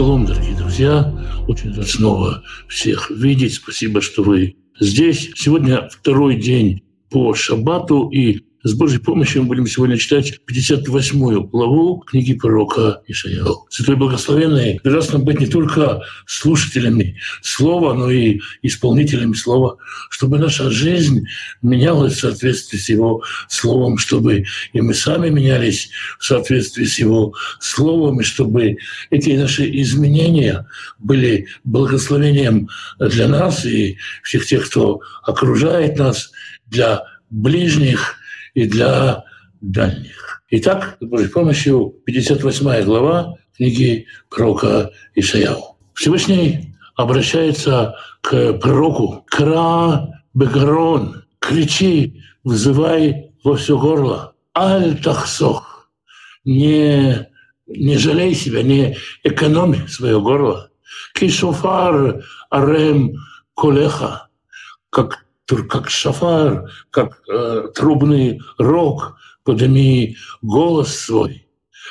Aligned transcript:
Шалом, 0.00 0.24
дорогие 0.24 0.56
друзья. 0.56 1.12
Очень 1.46 1.74
рад 1.74 1.86
снова 1.86 2.42
всех 2.68 3.10
видеть. 3.10 3.56
Спасибо, 3.56 4.00
что 4.00 4.22
вы 4.22 4.56
здесь. 4.80 5.30
Сегодня 5.36 5.90
второй 5.90 6.36
день 6.36 6.80
по 7.10 7.34
шаббату, 7.34 8.08
и 8.08 8.46
с 8.62 8.74
Божьей 8.74 8.98
помощью 8.98 9.42
мы 9.42 9.48
будем 9.48 9.66
сегодня 9.66 9.96
читать 9.96 10.44
58 10.44 11.48
главу 11.48 12.00
книги 12.00 12.34
пророка 12.34 13.00
Ишаяу. 13.06 13.66
Святой 13.70 13.96
Благословенный 13.96 14.80
нам 14.84 15.24
быть 15.24 15.40
не 15.40 15.46
только 15.46 16.02
слушателями 16.26 17.18
слова, 17.40 17.94
но 17.94 18.10
и 18.10 18.40
исполнителями 18.60 19.32
слова, 19.32 19.78
чтобы 20.10 20.38
наша 20.38 20.70
жизнь 20.70 21.24
менялась 21.62 22.14
в 22.14 22.20
соответствии 22.20 22.76
с 22.76 22.90
Его 22.90 23.22
словом, 23.48 23.96
чтобы 23.96 24.44
и 24.74 24.80
мы 24.82 24.92
сами 24.92 25.30
менялись 25.30 25.90
в 26.18 26.24
соответствии 26.26 26.84
с 26.84 26.98
Его 26.98 27.32
словом, 27.60 28.20
и 28.20 28.24
чтобы 28.24 28.76
эти 29.08 29.30
наши 29.30 29.70
изменения 29.80 30.66
были 30.98 31.46
благословением 31.64 32.68
для 32.98 33.26
нас 33.26 33.64
и 33.64 33.96
всех 34.22 34.46
тех, 34.46 34.68
кто 34.68 35.00
окружает 35.22 35.98
нас, 35.98 36.30
для 36.66 37.04
ближних– 37.30 38.16
и 38.60 38.66
для 38.66 39.24
дальних. 39.62 40.42
Итак, 40.50 40.98
с 41.00 41.28
помощью 41.30 41.94
58 42.04 42.84
глава 42.84 43.36
книги 43.56 44.06
пророка 44.28 44.90
Ишаяу. 45.14 45.78
Всевышний 45.94 46.74
обращается 46.94 47.94
к 48.20 48.52
пророку 48.54 49.24
«Кра 49.28 50.08
бегарон»— 50.34 51.24
«Кричи, 51.38 52.22
взывай 52.44 53.32
во 53.42 53.56
все 53.56 53.78
горло». 53.78 54.34
«Аль 54.54 55.00
тахсох»— 55.00 55.90
не, 56.44 57.26
не 57.66 57.96
жалей 57.96 58.34
себя, 58.34 58.62
не 58.62 58.98
экономи 59.24 59.86
свое 59.86 60.20
горло. 60.20 60.70
«Кишофар 61.14 62.22
арем 62.50 63.14
колеха»— 63.54 64.28
как 64.90 65.24
как 65.68 65.90
шафар, 65.90 66.70
как 66.90 67.22
э, 67.28 67.68
трубный 67.74 68.40
рог, 68.58 69.16
подними 69.44 70.16
голос 70.42 70.96
свой. 70.96 71.46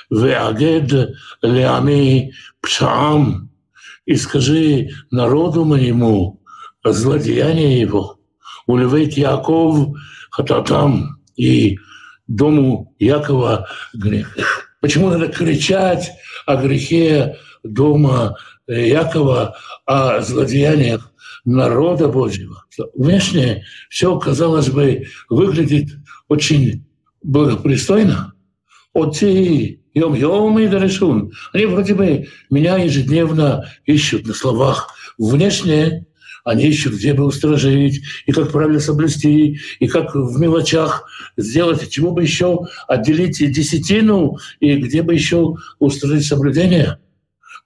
Веагед 0.09 1.15
леами 1.41 2.33
пшаам, 2.61 3.49
и 4.05 4.15
скажи 4.15 4.89
народу 5.11 5.65
моему 5.65 6.41
злодеяние 6.83 7.79
его. 7.79 8.19
Улевет 8.65 9.13
Яков 9.13 9.95
хататам 10.31 11.19
и 11.35 11.77
дому 12.27 12.95
Якова 12.99 13.67
грех. 13.93 14.35
Почему 14.81 15.09
надо 15.09 15.27
кричать 15.27 16.11
о 16.45 16.55
грехе 16.55 17.37
дома 17.63 18.35
Якова, 18.67 19.57
о 19.85 20.21
злодеяниях 20.21 21.08
народа 21.45 22.07
Божьего. 22.07 22.65
Внешне 22.95 23.63
все, 23.89 24.17
казалось 24.19 24.69
бы, 24.69 25.05
выглядит 25.29 25.89
очень 26.27 26.85
благопристойно. 27.23 28.33
Оти, 28.93 29.81
йом 29.93 30.13
йом 30.15 30.59
и 30.59 30.67
дарешун. 30.67 31.31
Они 31.53 31.65
вроде 31.65 31.93
бы 31.93 32.27
меня 32.49 32.77
ежедневно 32.77 33.65
ищут 33.85 34.27
на 34.27 34.33
словах. 34.33 34.93
Внешне 35.17 36.05
они 36.45 36.67
ищут, 36.67 36.95
где 36.95 37.13
бы 37.13 37.25
устражить, 37.25 38.01
и 38.25 38.31
как 38.31 38.51
правильно 38.51 38.79
соблюсти, 38.79 39.59
и 39.79 39.87
как 39.87 40.15
в 40.15 40.39
мелочах 40.39 41.05
сделать, 41.37 41.83
и 41.83 41.89
чему 41.89 42.11
бы 42.11 42.23
еще 42.23 42.65
отделить 42.87 43.37
десятину, 43.51 44.37
и 44.59 44.77
где 44.77 45.03
бы 45.03 45.13
еще 45.13 45.55
устроить 45.79 46.25
соблюдение– 46.25 46.97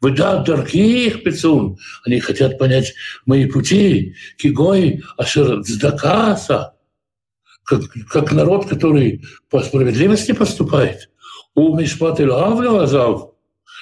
Выдат 0.03 0.43
дарких 0.43 1.23
пицун. 1.23 1.77
Они 2.05 2.19
хотят 2.19 2.59
понять 2.59 2.93
мои 3.25 3.45
пути. 3.45 4.15
Кигой 4.37 5.01
ашер 5.17 5.63
цдакаса. 5.63 6.73
Как, 7.63 7.83
как 8.09 8.33
народ, 8.33 8.67
который 8.67 9.23
по 9.49 9.61
справедливости 9.61 10.33
поступает. 10.33 11.09
У 11.55 11.77
Мишпат 11.77 12.19
Азав, 12.19 13.29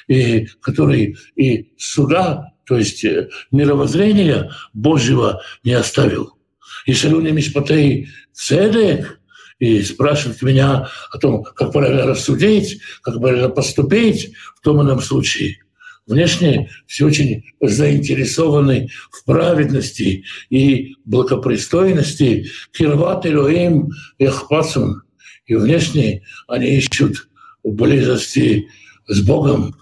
и 0.07 0.45
который 0.61 1.17
и 1.35 1.73
суда, 1.79 2.53
то 2.67 2.77
есть 2.77 3.03
э, 3.03 3.29
мировоззрения 3.51 4.51
Божьего 4.73 5.41
не 5.63 5.73
оставил. 5.73 6.37
И 6.85 6.93
Шалюни 6.93 7.31
Мишпатей 7.31 8.09
Цедек, 8.31 9.19
и 9.57 9.81
спрашивает 9.81 10.39
меня 10.43 10.87
о 11.09 11.17
том, 11.17 11.41
как 11.41 11.71
правильно 11.71 12.05
рассудить, 12.05 12.79
как 13.01 13.19
правильно 13.19 13.49
поступить 13.49 14.35
в 14.55 14.61
том 14.61 14.81
или 14.81 14.85
ином 14.85 15.01
случае– 15.01 15.57
Внешне 16.07 16.69
все 16.87 17.05
очень 17.05 17.45
заинтересованы 17.61 18.89
в 19.11 19.23
праведности 19.23 20.23
и 20.49 20.95
благопристойности. 21.05 22.47
Кирват 22.73 23.25
Элоим 23.25 23.89
Эхпацун. 24.17 25.03
И 25.45 25.55
внешне 25.55 26.23
они 26.47 26.77
ищут 26.77 27.29
близости 27.63 28.67
с 29.07 29.21
Богом. 29.21 29.75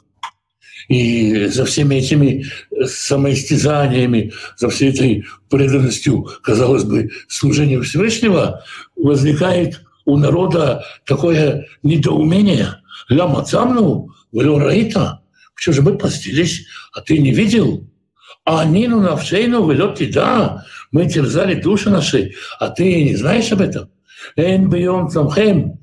И 0.90 1.46
за 1.46 1.66
всеми 1.66 1.96
этими 1.96 2.46
самоистязаниями, 2.86 4.34
за 4.58 4.70
всей 4.70 4.90
этой 4.90 5.26
преданностью, 5.50 6.28
казалось 6.42 6.84
бы, 6.84 7.10
служению 7.28 7.84
Всевышнего, 7.84 8.64
возникает 8.96 9.82
у 10.06 10.18
народа 10.18 10.84
такое 11.06 11.68
недоумение. 11.84 12.82
Ля 13.08 13.28
мацамну, 13.28 14.10
раита. 14.34 15.19
Что 15.60 15.74
же 15.74 15.82
мы 15.82 15.98
постились, 15.98 16.66
а 16.94 17.02
ты 17.02 17.18
не 17.18 17.34
видел? 17.34 17.86
А 18.46 18.62
они, 18.62 18.88
ну, 18.88 19.02
на 19.02 19.12
навшейну, 19.12 19.70
велет 19.70 20.00
да, 20.14 20.66
мы 20.92 21.06
терзали 21.06 21.56
души 21.60 21.90
наши, 21.90 22.32
а 22.60 22.70
ты 22.70 23.04
не 23.04 23.16
знаешь 23.18 23.52
об 23.52 23.60
этом? 23.60 23.92
Эн 24.38 24.70
бьем 24.70 25.10
цамхем, 25.10 25.82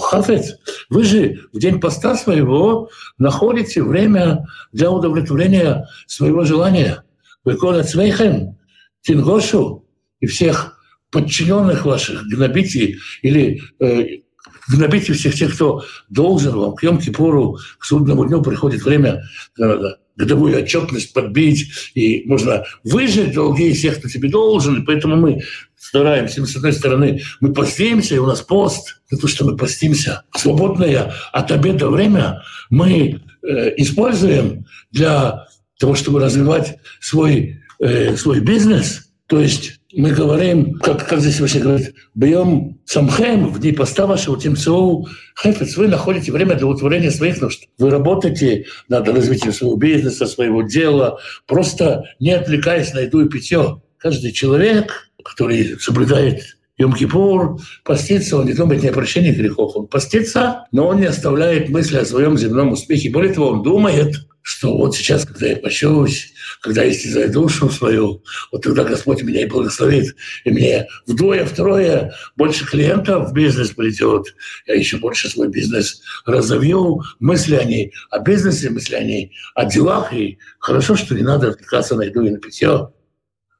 хафец. 0.00 0.56
Вы 0.88 1.04
же 1.04 1.40
в 1.52 1.60
день 1.60 1.80
поста 1.80 2.16
своего 2.16 2.90
находите 3.16 3.80
время 3.84 4.44
для 4.72 4.90
удовлетворения 4.90 5.86
своего 6.08 6.44
желания. 6.44 7.04
Выконать 7.44 7.88
свейхем, 7.88 8.58
тингошу 9.02 9.86
и 10.18 10.26
всех 10.26 10.76
подчиненных 11.12 11.84
ваших 11.84 12.24
гнобите 12.24 12.96
или 13.22 13.62
э, 13.78 14.22
гнобите 14.70 15.12
всех 15.12 15.34
тех, 15.34 15.54
кто 15.54 15.84
должен 16.08 16.56
вам. 16.56 16.74
К 16.74 16.84
Йом-Кипуру, 16.84 17.56
к 17.78 17.84
судному 17.84 18.26
дню 18.26 18.42
приходит 18.42 18.84
время 18.84 19.22
надо 19.56 19.98
годовую 20.16 20.58
отчетность 20.58 21.14
подбить, 21.14 21.70
и 21.94 22.24
можно 22.26 22.64
выжить 22.84 23.32
долги 23.32 23.72
всех, 23.72 23.98
кто 23.98 24.08
тебе 24.08 24.28
должен. 24.28 24.82
И 24.82 24.84
поэтому 24.84 25.16
мы 25.16 25.40
стараемся, 25.78 26.44
с 26.44 26.56
одной 26.56 26.74
стороны, 26.74 27.22
мы 27.40 27.54
постимся, 27.54 28.14
и 28.14 28.18
у 28.18 28.26
нас 28.26 28.42
пост, 28.42 29.00
за 29.08 29.18
то, 29.18 29.26
что 29.26 29.46
мы 29.46 29.56
постимся. 29.56 30.22
Свободное 30.36 31.12
от 31.32 31.50
обеда 31.50 31.88
время 31.88 32.42
мы 32.68 33.22
э, 33.42 33.74
используем 33.78 34.66
для 34.92 35.46
того, 35.78 35.94
чтобы 35.94 36.20
развивать 36.20 36.76
свой, 37.00 37.62
э, 37.78 38.14
свой 38.16 38.40
бизнес. 38.40 39.10
То 39.26 39.40
есть 39.40 39.79
мы 39.92 40.10
говорим, 40.12 40.74
как, 40.74 41.06
как 41.08 41.20
здесь 41.20 41.40
вообще 41.40 41.58
говорит, 41.58 41.94
бьем 42.14 42.78
самхем 42.84 43.48
в 43.48 43.60
дни 43.60 43.72
поста 43.72 44.06
вашего 44.06 44.38
тимцоу 44.38 45.08
хефец. 45.40 45.76
Вы 45.76 45.88
находите 45.88 46.32
время 46.32 46.54
для 46.54 46.66
удовлетворения 46.66 47.10
своих 47.10 47.40
нужд. 47.40 47.64
Вы 47.78 47.90
работаете 47.90 48.66
над 48.88 49.08
развитием 49.08 49.52
своего 49.52 49.76
бизнеса, 49.76 50.26
своего 50.26 50.62
дела, 50.62 51.18
просто 51.46 52.04
не 52.20 52.32
отвлекаясь 52.32 52.92
на 52.94 53.00
еду 53.00 53.24
и 53.24 53.28
питье. 53.28 53.82
Каждый 53.98 54.32
человек, 54.32 55.10
который 55.24 55.78
соблюдает 55.78 56.56
Йом-Кипур, 56.80 57.58
постится, 57.84 58.38
он 58.38 58.46
не 58.46 58.54
думает 58.54 58.82
ни 58.82 58.88
о 58.88 58.92
прощении 58.92 59.32
грехов. 59.32 59.76
Он 59.76 59.86
постится, 59.86 60.66
но 60.72 60.86
он 60.86 61.00
не 61.00 61.06
оставляет 61.06 61.68
мысли 61.68 61.98
о 61.98 62.04
своем 62.04 62.38
земном 62.38 62.72
успехе. 62.72 63.10
Более 63.10 63.34
того, 63.34 63.48
он 63.48 63.62
думает, 63.62 64.16
что 64.42 64.76
вот 64.76 64.96
сейчас, 64.96 65.24
когда 65.26 65.46
я 65.46 65.56
пощусь, 65.56 66.32
когда 66.62 66.82
я 66.82 66.90
истязаю 66.90 67.30
душу 67.32 67.68
свою, 67.70 68.22
вот 68.50 68.62
тогда 68.62 68.84
Господь 68.84 69.22
меня 69.22 69.42
и 69.42 69.46
благословит, 69.46 70.16
и 70.44 70.50
мне 70.50 70.86
вдвое, 71.06 71.44
втрое 71.44 72.14
больше 72.36 72.66
клиентов 72.66 73.30
в 73.30 73.32
бизнес 73.32 73.70
придет, 73.70 74.34
я 74.66 74.74
еще 74.74 74.96
больше 74.96 75.28
свой 75.28 75.48
бизнес 75.48 76.02
разовью, 76.24 77.02
мысли 77.18 77.54
о 77.54 77.64
ней, 77.64 77.92
о 78.10 78.20
бизнесе, 78.20 78.70
мысли 78.70 78.94
о 78.94 79.04
ней, 79.04 79.32
о 79.54 79.64
делах, 79.66 80.12
и 80.12 80.38
хорошо, 80.58 80.96
что 80.96 81.14
не 81.14 81.22
надо 81.22 81.48
отвлекаться 81.48 81.94
на 81.94 82.02
еду 82.02 82.22
и 82.22 82.30
на 82.30 82.38
питье. 82.38 82.90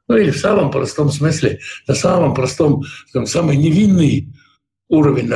Ну 0.08 0.16
или 0.16 0.30
в 0.30 0.38
самом 0.38 0.70
простом 0.70 1.10
смысле, 1.10 1.60
на 1.86 1.94
самом 1.94 2.34
простом, 2.34 2.82
там, 3.12 3.26
самый 3.26 3.56
невинный 3.56 4.28
уровень 4.90 5.30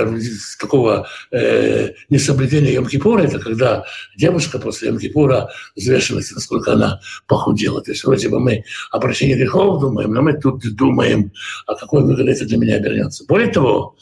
такого 0.58 1.06
э, 1.30 1.92
несоблюдения 2.10 2.74
Йом-Кипура, 2.74 3.22
это 3.22 3.38
когда 3.38 3.84
девушка 4.16 4.58
после 4.58 4.90
Йом-Кипура 4.90 5.46
взвешивается, 5.76 6.34
насколько 6.34 6.72
она 6.72 7.00
похудела. 7.26 7.80
То 7.80 7.92
есть 7.92 8.04
вроде 8.04 8.28
бы 8.28 8.40
мы 8.40 8.64
о 8.90 8.98
прощении 8.98 9.34
грехов 9.34 9.80
думаем, 9.80 10.12
но 10.12 10.22
мы 10.22 10.34
тут 10.34 10.62
думаем, 10.74 11.32
а 11.66 11.76
какой 11.76 12.02
выгодой 12.02 12.34
это 12.34 12.44
для 12.44 12.58
меня 12.58 12.76
обернется. 12.76 13.24
Более 13.26 13.48
того, 13.48 13.96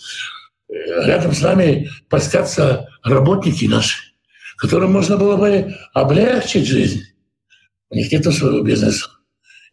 э, 0.69 0.75
рядом 1.07 1.33
с 1.33 1.43
нами 1.43 1.91
постятся 2.09 2.89
работники 3.05 3.67
наши, 3.67 3.99
которым 4.57 4.93
можно 4.93 5.19
было 5.19 5.37
бы 5.37 5.75
облегчить 5.93 6.67
жизнь. 6.67 7.03
У 7.91 7.95
них 7.95 8.11
нет 8.11 8.25
своего 8.25 8.63
бизнеса. 8.63 9.11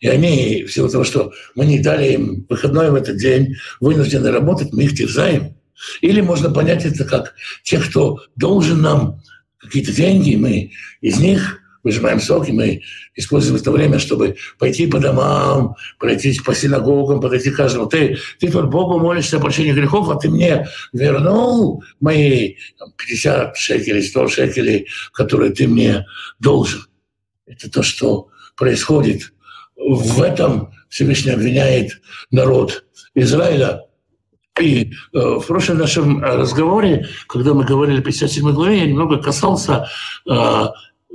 И 0.01 0.07
они, 0.07 0.63
в 0.63 0.73
силу 0.73 0.89
того, 0.89 1.05
что 1.05 1.31
мы 1.55 1.65
не 1.65 1.79
дали 1.79 2.13
им 2.13 2.45
выходной 2.49 2.91
в 2.91 2.95
этот 2.95 3.17
день, 3.17 3.55
вынуждены 3.79 4.31
работать, 4.31 4.73
мы 4.73 4.83
их 4.83 4.95
терзаем. 4.95 5.58
Или 6.01 6.21
можно 6.21 6.49
понять 6.49 6.85
это 6.85 7.05
как 7.05 7.35
тех, 7.63 7.89
кто 7.89 8.19
должен 8.35 8.81
нам 8.81 9.21
какие-то 9.57 9.93
деньги, 9.93 10.35
мы 10.35 10.71
из 11.01 11.19
них 11.19 11.59
выжимаем 11.83 12.19
соки, 12.19 12.51
мы 12.51 12.81
используем 13.15 13.55
это 13.55 13.71
время, 13.71 13.99
чтобы 13.99 14.37
пойти 14.57 14.87
по 14.87 14.99
домам, 14.99 15.75
пройтись 15.97 16.41
по 16.41 16.53
синагогам, 16.53 17.21
подойти 17.21 17.51
к 17.51 17.55
каждому. 17.55 17.87
Ты, 17.87 18.17
ты 18.39 18.51
тут 18.51 18.69
Богу 18.69 18.99
молишься 18.99 19.37
о 19.37 19.39
прощении 19.39 19.71
грехов, 19.71 20.09
а 20.09 20.15
ты 20.15 20.29
мне 20.29 20.67
вернул 20.93 21.83
мои 21.99 22.55
50 22.97 23.57
шекелей, 23.57 24.03
100 24.03 24.27
шекелей, 24.27 24.87
которые 25.13 25.51
ты 25.51 25.67
мне 25.67 26.05
должен. 26.39 26.81
Это 27.45 27.69
то, 27.69 27.81
что 27.81 28.29
происходит. 28.55 29.33
В 29.75 30.21
этом 30.21 30.73
Всевышний 30.89 31.31
обвиняет 31.31 32.01
народ 32.31 32.85
Израиля. 33.15 33.85
И 34.59 34.91
э, 35.13 35.19
в 35.39 35.45
прошлом 35.47 35.77
нашем 35.77 36.23
разговоре, 36.23 37.07
когда 37.27 37.53
мы 37.53 37.63
говорили 37.63 37.99
о 37.99 38.03
57 38.03 38.51
главе, 38.51 38.79
я 38.79 38.85
немного 38.87 39.17
касался 39.17 39.87
э, 40.29 40.65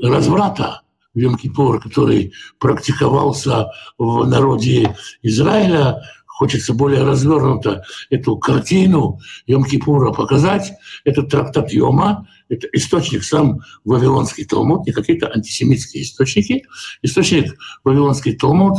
разврата 0.02 0.82
в 1.14 1.18
Йом-Кипур, 1.18 1.80
который 1.80 2.32
практиковался 2.58 3.70
в 3.98 4.26
народе 4.26 4.96
Израиля, 5.22 6.02
хочется 6.26 6.74
более 6.74 7.04
развернуто 7.04 7.84
эту 8.10 8.36
картину 8.36 9.20
Йом-Кипура 9.46 10.12
показать. 10.12 10.72
Это 11.04 11.22
трактат 11.22 11.72
Йома, 11.72 12.26
это 12.48 12.66
источник 12.72 13.22
сам 13.22 13.60
Вавилонский 13.84 14.44
Талмуд, 14.44 14.86
не 14.86 14.92
какие-то 14.92 15.30
антисемитские 15.32 16.02
источники. 16.02 16.64
Источник 17.02 17.56
Вавилонский 17.84 18.36
Талмуд, 18.36 18.78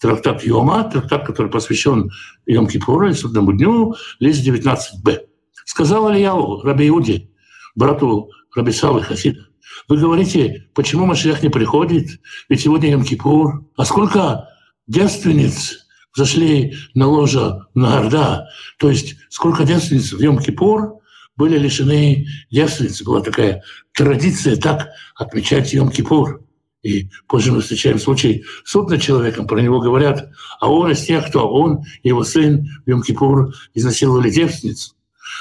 трактат 0.00 0.42
Йома, 0.44 0.84
трактат, 0.84 1.26
который 1.26 1.50
посвящен 1.50 2.10
Йом-Кипуру 2.48 3.12
судному 3.14 3.52
дню, 3.52 3.94
лист 4.18 4.46
19б. 4.46 5.20
Сказал 5.64 6.10
Ильяу, 6.12 6.62
Раби 6.62 6.88
Иуди, 6.88 7.30
брату 7.74 8.30
Раби 8.54 8.72
Савы 8.72 9.02
Хасида, 9.02 9.46
вы 9.88 9.98
говорите, 9.98 10.68
почему 10.74 11.06
Машиах 11.06 11.42
не 11.42 11.48
приходит? 11.48 12.20
Ведь 12.48 12.60
сегодня 12.60 12.92
Йом-Кипур. 12.92 13.64
А 13.76 13.84
сколько 13.84 14.48
девственниц 14.86 15.86
зашли 16.14 16.74
на 16.94 17.06
ложа 17.06 17.66
на 17.74 17.98
Орда? 17.98 18.48
То 18.78 18.90
есть 18.90 19.16
сколько 19.28 19.64
девственниц 19.64 20.12
в 20.12 20.20
Йом-Кипур 20.20 20.98
были 21.36 21.58
лишены 21.58 22.26
девственницы? 22.50 23.04
Была 23.04 23.20
такая 23.20 23.62
традиция 23.94 24.56
так 24.56 24.88
отмечать 25.14 25.72
Йом-Кипур. 25.72 26.40
И 26.82 27.08
позже 27.28 27.52
мы 27.52 27.60
встречаем 27.60 27.98
случай 27.98 28.44
суд 28.64 28.88
над 28.88 29.02
человеком, 29.02 29.46
про 29.46 29.60
него 29.60 29.80
говорят, 29.80 30.30
а 30.60 30.70
он 30.70 30.90
из 30.90 31.02
тех, 31.02 31.28
кто 31.28 31.48
он 31.52 31.84
его 32.02 32.24
сын 32.24 32.68
в 32.86 32.88
Йом-Кипур 32.88 33.52
изнасиловали 33.74 34.30
девственницу. 34.30 34.94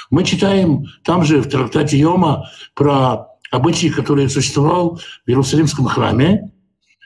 Мы 0.09 0.23
читаем 0.23 0.85
там 1.03 1.23
же 1.23 1.41
в 1.41 1.47
трактате 1.47 1.97
Йома 1.97 2.49
про 2.75 3.27
обычай, 3.51 3.89
который 3.89 4.29
существовал 4.29 4.99
в 5.25 5.29
Иерусалимском 5.29 5.85
храме, 5.85 6.51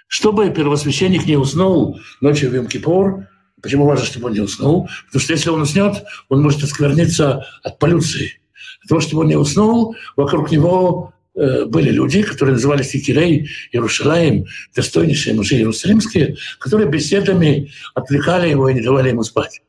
чтобы 0.07 0.49
первосвященник 0.49 1.25
не 1.25 1.37
уснул 1.37 1.99
ночью 2.19 2.49
в 2.49 2.55
Йом-Кипур. 2.55 3.25
Почему 3.61 3.85
важно, 3.85 4.05
чтобы 4.05 4.27
он 4.27 4.33
не 4.33 4.41
уснул? 4.41 4.89
Потому 5.07 5.21
что 5.21 5.33
если 5.33 5.49
он 5.49 5.61
уснет, 5.61 6.03
он 6.29 6.41
может 6.41 6.63
оскверниться 6.63 7.45
от 7.63 7.79
полюции. 7.79 8.41
Для 8.81 8.89
того, 8.89 9.01
чтобы 9.01 9.21
он 9.21 9.29
не 9.29 9.37
уснул, 9.37 9.95
вокруг 10.17 10.51
него 10.51 11.13
были 11.35 11.89
люди, 11.89 12.21
которые 12.21 12.53
назывались 12.53 12.95
Икирей, 12.95 13.49
Иерушалаем, 13.71 14.45
достойнейшие 14.75 15.35
мужи 15.35 15.55
иерусалимские, 15.55 16.37
которые 16.59 16.89
беседами 16.89 17.71
отвлекали 17.95 18.49
его 18.49 18.69
и 18.69 18.73
не 18.73 18.81
давали 18.81 19.09
ему 19.09 19.23
спать. 19.23 19.61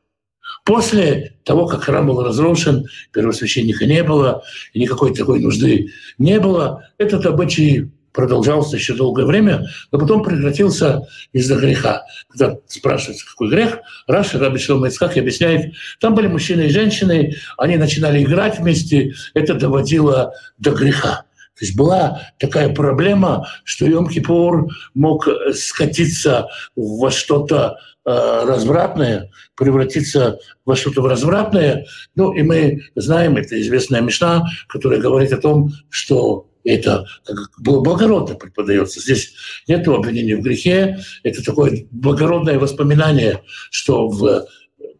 После 0.63 1.35
того, 1.43 1.67
как 1.67 1.83
храм 1.83 2.07
был 2.07 2.23
разрушен, 2.23 2.85
первосвященника 3.11 3.85
не 3.85 4.03
было, 4.03 4.43
и 4.73 4.79
никакой 4.79 5.13
такой 5.13 5.39
нужды 5.39 5.91
не 6.17 6.39
было, 6.39 6.89
этот 6.97 7.25
обычай 7.25 7.91
продолжался 8.15 8.77
еще 8.77 8.95
долгое 8.95 9.25
время, 9.25 9.67
но 9.91 9.99
потом 9.99 10.23
прекратился 10.23 11.01
из-за 11.33 11.57
греха. 11.57 12.03
Когда 12.29 12.57
спрашивается, 12.67 13.25
какой 13.27 13.49
грех, 13.49 13.79
Раша 14.07 14.39
Раби 14.39 14.57
Шлома 14.57 14.87
Ицхак 14.87 15.17
объясняет, 15.17 15.73
там 15.99 16.15
были 16.15 16.27
мужчины 16.27 16.61
и 16.61 16.69
женщины, 16.69 17.35
они 17.57 17.77
начинали 17.77 18.23
играть 18.23 18.57
вместе, 18.57 19.13
это 19.33 19.53
доводило 19.53 20.33
до 20.57 20.71
греха. 20.71 21.24
То 21.57 21.65
есть 21.65 21.75
была 21.75 22.21
такая 22.37 22.73
проблема, 22.73 23.47
что 23.63 23.85
Йом-Кипур 23.85 24.67
мог 24.93 25.27
скатиться 25.53 26.49
во 26.75 27.09
что-то 27.11 27.77
э, 28.05 28.43
развратное, 28.45 29.31
превратиться 29.55 30.39
во 30.65 30.75
что-то 30.75 31.01
развратное. 31.01 31.85
Ну 32.15 32.33
и 32.33 32.43
мы 32.43 32.83
знаем, 32.95 33.37
это 33.37 33.59
известная 33.61 34.01
мечта, 34.01 34.43
которая 34.67 34.99
говорит 34.99 35.31
о 35.31 35.37
том, 35.37 35.71
что 35.89 36.49
это 36.65 37.05
благородно 37.57 38.35
преподается. 38.35 38.99
Здесь 38.99 39.33
нет 39.67 39.87
обвинения 39.87 40.35
в 40.35 40.41
грехе, 40.41 40.97
это 41.23 41.43
такое 41.43 41.87
благородное 41.91 42.59
воспоминание, 42.59 43.43
что 43.71 44.09
в 44.09 44.47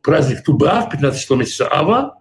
праздник 0.02 0.44
Тубаа, 0.44 0.90
15 0.90 1.30
месяца 1.32 1.68
Ава, 1.70 2.20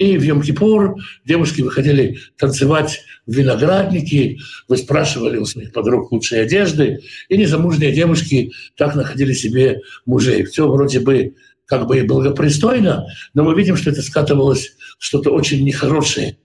и 0.00 0.16
в 0.16 0.22
Йом-Кипур 0.22 0.94
девушки 1.26 1.60
выходили 1.60 2.18
танцевать 2.38 3.02
в 3.26 3.34
виноградники, 3.34 4.38
вы 4.66 4.78
спрашивали 4.78 5.36
у 5.36 5.44
своих 5.44 5.72
подруг 5.72 6.10
лучшие 6.10 6.40
одежды, 6.40 7.00
и 7.28 7.36
незамужние 7.36 7.92
девушки 7.92 8.50
так 8.78 8.94
находили 8.94 9.34
себе 9.34 9.82
мужей. 10.06 10.44
Все 10.44 10.66
вроде 10.66 11.00
бы 11.00 11.34
как 11.66 11.86
бы 11.86 11.98
и 11.98 12.02
благопристойно, 12.02 13.04
но 13.34 13.44
мы 13.44 13.54
видим, 13.54 13.76
что 13.76 13.90
это 13.90 14.00
скатывалось 14.00 14.72
в 14.98 15.04
что-то 15.04 15.32
очень 15.32 15.62
нехорошее. 15.66 16.38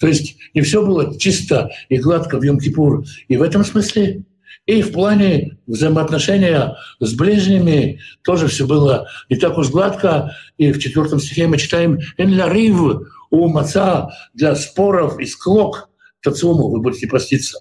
То 0.00 0.06
есть 0.06 0.36
не 0.54 0.62
все 0.62 0.84
было 0.84 1.18
чисто 1.18 1.68
и 1.90 1.98
гладко 1.98 2.40
в 2.40 2.42
Йом-Кипур. 2.42 3.04
И 3.28 3.36
в 3.36 3.42
этом 3.42 3.62
смысле 3.62 4.24
и 4.66 4.82
в 4.82 4.92
плане 4.92 5.58
взаимоотношения 5.66 6.76
с 7.00 7.14
ближними 7.14 8.00
тоже 8.22 8.46
все 8.46 8.66
было 8.66 9.08
не 9.28 9.36
так 9.36 9.58
уж 9.58 9.70
гладко. 9.70 10.36
И 10.56 10.72
в 10.72 10.78
четвертом 10.78 11.18
стихе 11.18 11.48
мы 11.48 11.58
читаем 11.58 11.98
«Эн 12.16 12.52
рив 12.52 13.08
у 13.30 13.48
маца» 13.48 14.10
для 14.34 14.54
споров 14.54 15.18
и 15.18 15.26
склок 15.26 15.90
тацуму 16.22 16.68
вы 16.70 16.80
будете 16.80 17.08
поститься. 17.08 17.58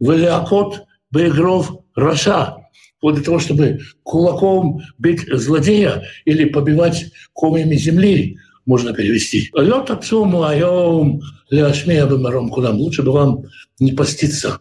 «Велиакот 0.00 0.84
бегров 1.10 1.70
раша» 1.94 2.56
вот 3.02 3.14
для 3.14 3.24
того, 3.24 3.38
чтобы 3.38 3.80
кулаком 4.02 4.82
бить 4.98 5.26
злодея 5.30 6.04
или 6.24 6.44
побивать 6.44 7.06
комьями 7.32 7.74
земли, 7.76 8.36
можно 8.66 8.92
перевести. 8.92 9.50
Лед 9.54 9.90
отцуму 9.90 10.42
айом 10.42 11.20
ляшмея 11.50 12.06
бэмаром 12.06 12.50
кудам. 12.50 12.76
Лучше 12.76 13.02
бы 13.02 13.12
вам 13.12 13.44
не 13.78 13.92
поститься 13.92 14.60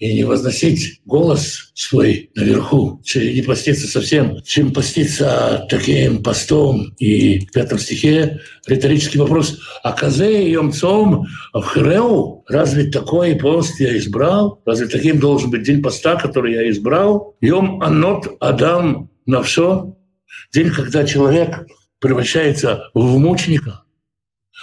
и 0.00 0.14
не 0.14 0.24
возносить 0.24 1.02
голос 1.04 1.72
свой 1.74 2.30
наверху, 2.34 3.00
не 3.14 3.42
поститься 3.42 3.86
совсем, 3.86 4.42
чем 4.42 4.72
поститься 4.72 5.66
таким 5.68 6.22
постом. 6.22 6.94
И 6.98 7.40
в 7.40 7.52
пятом 7.52 7.78
стихе 7.78 8.40
риторический 8.66 9.18
вопрос. 9.18 9.60
А 9.82 9.92
козе 9.92 10.50
емцом 10.50 11.26
в 11.52 11.60
хреу? 11.60 12.44
Разве 12.48 12.90
такой 12.90 13.36
пост 13.36 13.78
я 13.78 13.96
избрал? 13.98 14.60
Разве 14.64 14.88
таким 14.88 15.20
должен 15.20 15.50
быть 15.50 15.64
день 15.64 15.82
поста, 15.82 16.16
который 16.16 16.54
я 16.54 16.70
избрал? 16.70 17.36
Йом 17.42 17.82
анот 17.82 18.26
адам 18.40 19.10
навшо? 19.26 19.96
День, 20.52 20.70
когда 20.70 21.04
человек 21.04 21.66
превращается 21.98 22.90
в 22.94 23.18
мученика. 23.18 23.84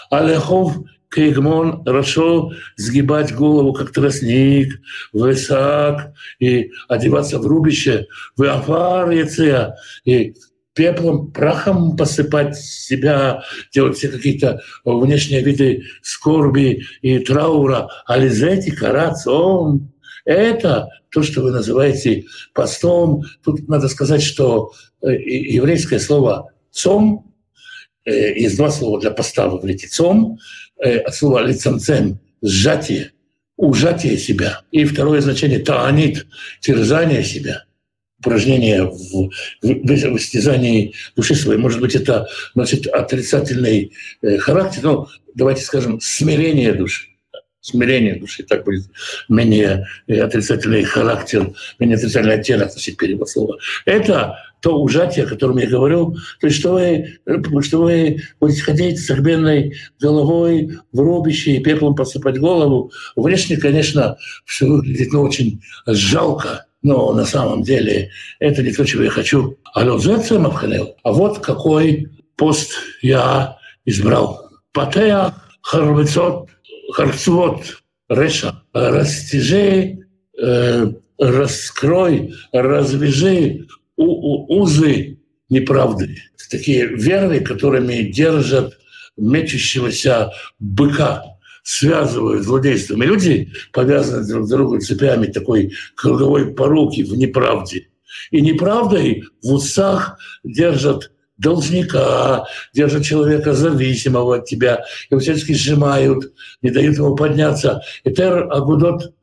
Алехов 0.10 0.75
Кейгмон 1.09 1.83
хорошо 1.85 2.51
сгибать 2.75 3.33
голову, 3.33 3.73
как 3.73 3.91
тростник, 3.91 4.81
в 5.13 5.31
Исаак, 5.31 6.13
и 6.39 6.71
одеваться 6.87 7.39
в 7.39 7.45
рубище, 7.45 8.07
в 8.35 8.43
Афар 8.43 9.11
и 9.11 10.33
пеплом, 10.77 11.31
прахом 11.31 11.97
посыпать 11.97 12.55
себя, 12.55 13.43
делать 13.73 13.97
все 13.97 14.09
какие-то 14.09 14.61
внешние 14.85 15.41
виды 15.41 15.83
скорби 16.03 16.83
и 17.01 17.17
траура. 17.19 17.89
Ализети, 18.05 18.69
карацом. 18.69 19.91
Это 20.23 20.87
то, 21.09 21.23
что 21.23 21.41
вы 21.41 21.51
называете 21.51 22.25
постом. 22.53 23.23
Тут 23.43 23.67
надо 23.67 23.87
сказать, 23.87 24.21
что 24.21 24.71
э, 25.01 25.13
еврейское 25.15 25.99
слово 25.99 26.51
«цом» 26.69 27.33
э, 28.05 28.37
есть 28.37 28.57
два 28.57 28.69
слова 28.69 29.01
для 29.01 29.11
поста 29.11 29.49
в 29.49 29.59
иврите 29.59 29.87
«цом», 29.87 30.37
Э, 30.79 30.98
от 31.00 31.15
слова 31.15 31.41
лицемцем, 31.41 32.19
сжатие, 32.43 33.12
ужатие 33.55 34.15
себя. 34.17 34.62
И 34.72 34.86
второе 34.86 35.22
значение 35.22 35.57
таанит, 35.57 36.27
терзание 36.62 37.24
себя, 37.24 37.63
упражнение 38.19 38.84
в, 38.84 38.93
в, 38.93 39.29
в 39.63 40.17
истязании 40.17 40.93
души 41.15 41.34
своей. 41.34 41.60
Может 41.60 41.81
быть, 41.81 41.96
это 41.96 42.27
носит 42.53 42.86
отрицательный 42.86 43.91
э, 44.22 44.38
характер, 44.38 44.81
но 44.84 45.07
давайте 45.34 45.63
скажем, 45.63 46.00
смирение 46.00 46.74
души. 46.74 47.07
смирение 47.60 48.15
души, 48.15 48.43
так 48.43 48.63
будет 48.63 48.86
менее 49.29 49.88
отрицательный 50.07 50.84
характер, 50.84 51.53
менее 51.79 51.98
отрицательный 51.98 52.36
оттенок 52.36 52.72
носить 52.75 52.98
перевод 52.98 53.29
слова. 53.29 53.57
Это 53.86 54.38
то 54.61 54.81
ужатие, 54.81 55.25
о 55.25 55.27
котором 55.29 55.57
я 55.57 55.67
говорю, 55.67 56.15
то 56.39 56.47
есть 56.47 56.59
что 56.59 56.73
вы, 56.73 57.19
что 57.61 57.81
вы 57.81 58.21
будете 58.39 58.61
ходить 58.61 58.99
с 58.99 59.09
огбенной 59.09 59.75
головой 59.99 60.77
в 60.91 60.99
рубище 60.99 61.51
и 61.51 61.63
пеплом 61.63 61.95
посыпать 61.95 62.39
голову. 62.39 62.91
Внешне, 63.15 63.57
конечно, 63.57 64.17
все 64.45 64.67
выглядит 64.67 65.13
ну, 65.13 65.21
очень 65.21 65.61
жалко, 65.85 66.65
но 66.81 67.13
на 67.13 67.25
самом 67.25 67.63
деле 67.63 68.09
это 68.39 68.63
не 68.63 68.71
то, 68.71 68.85
чего 68.85 69.03
я 69.03 69.09
хочу. 69.09 69.57
А 69.73 69.85
вот 71.11 71.39
какой 71.39 72.09
пост 72.35 72.71
я 73.01 73.57
избрал. 73.85 74.49
Патея 74.73 75.33
харвецот, 75.61 76.49
харцвот, 76.93 77.61
реша. 78.09 78.63
Растяжи, 78.73 79.99
э, 80.39 80.91
раскрой, 81.17 82.33
развяжи 82.51 83.65
узы 83.98 85.20
неправды. 85.50 86.18
Такие 86.50 86.88
веры, 86.88 87.42
которыми 87.42 88.12
держат 88.12 88.77
мечущегося 89.18 90.32
быка, 90.60 91.24
связывают 91.63 92.44
злодейством. 92.44 93.04
И 93.04 93.08
люди 93.08 93.51
повязаны 93.74 94.25
друг 94.25 94.46
с 94.46 94.50
другом 94.50 94.80
цепями 94.80 95.27
такой 95.27 95.74
круговой 95.96 96.54
поруки 96.54 97.01
в 97.01 97.18
неправде. 97.18 97.89
И 98.32 98.39
неправдой 98.42 99.24
в 99.44 99.54
усах 99.54 100.18
держат 100.44 101.12
должника, 101.38 102.46
держат 102.74 103.04
человека 103.04 103.54
зависимого 103.54 104.38
от 104.38 104.46
тебя, 104.46 104.84
его 105.10 105.20
всячески 105.20 105.54
сжимают, 105.54 106.34
не 106.62 106.72
дают 106.72 106.98
ему 106.98 107.16
подняться. 107.16 107.82
Этер 108.04 108.51
агудот 108.51 109.13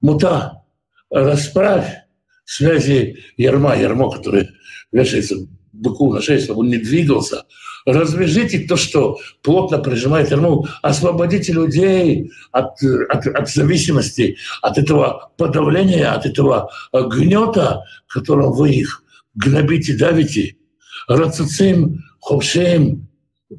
мута, 0.00 0.62
расправь 1.10 2.07
связи 2.50 3.18
ярма, 3.36 3.76
ярмо, 3.76 4.10
который 4.10 4.48
вешается 4.92 5.36
быку 5.72 6.12
на 6.12 6.20
шею, 6.20 6.40
чтобы 6.40 6.60
он 6.60 6.68
не 6.68 6.78
двигался. 6.78 7.44
Развяжите 7.86 8.66
то, 8.66 8.76
что 8.76 9.18
плотно 9.42 9.78
прижимает 9.78 10.30
ярму, 10.30 10.66
освободите 10.82 11.52
людей 11.52 12.30
от, 12.52 12.82
от, 12.82 13.26
от 13.26 13.48
зависимости, 13.48 14.36
от 14.62 14.78
этого 14.78 15.30
подавления, 15.36 16.08
от 16.08 16.26
этого 16.26 16.70
гнета, 16.92 17.84
которым 18.08 18.52
вы 18.52 18.70
их 18.70 19.02
гнобите, 19.34 19.96
давите– 19.96 20.56
рацицим, 21.08 22.04
ховшеем, 22.20 23.08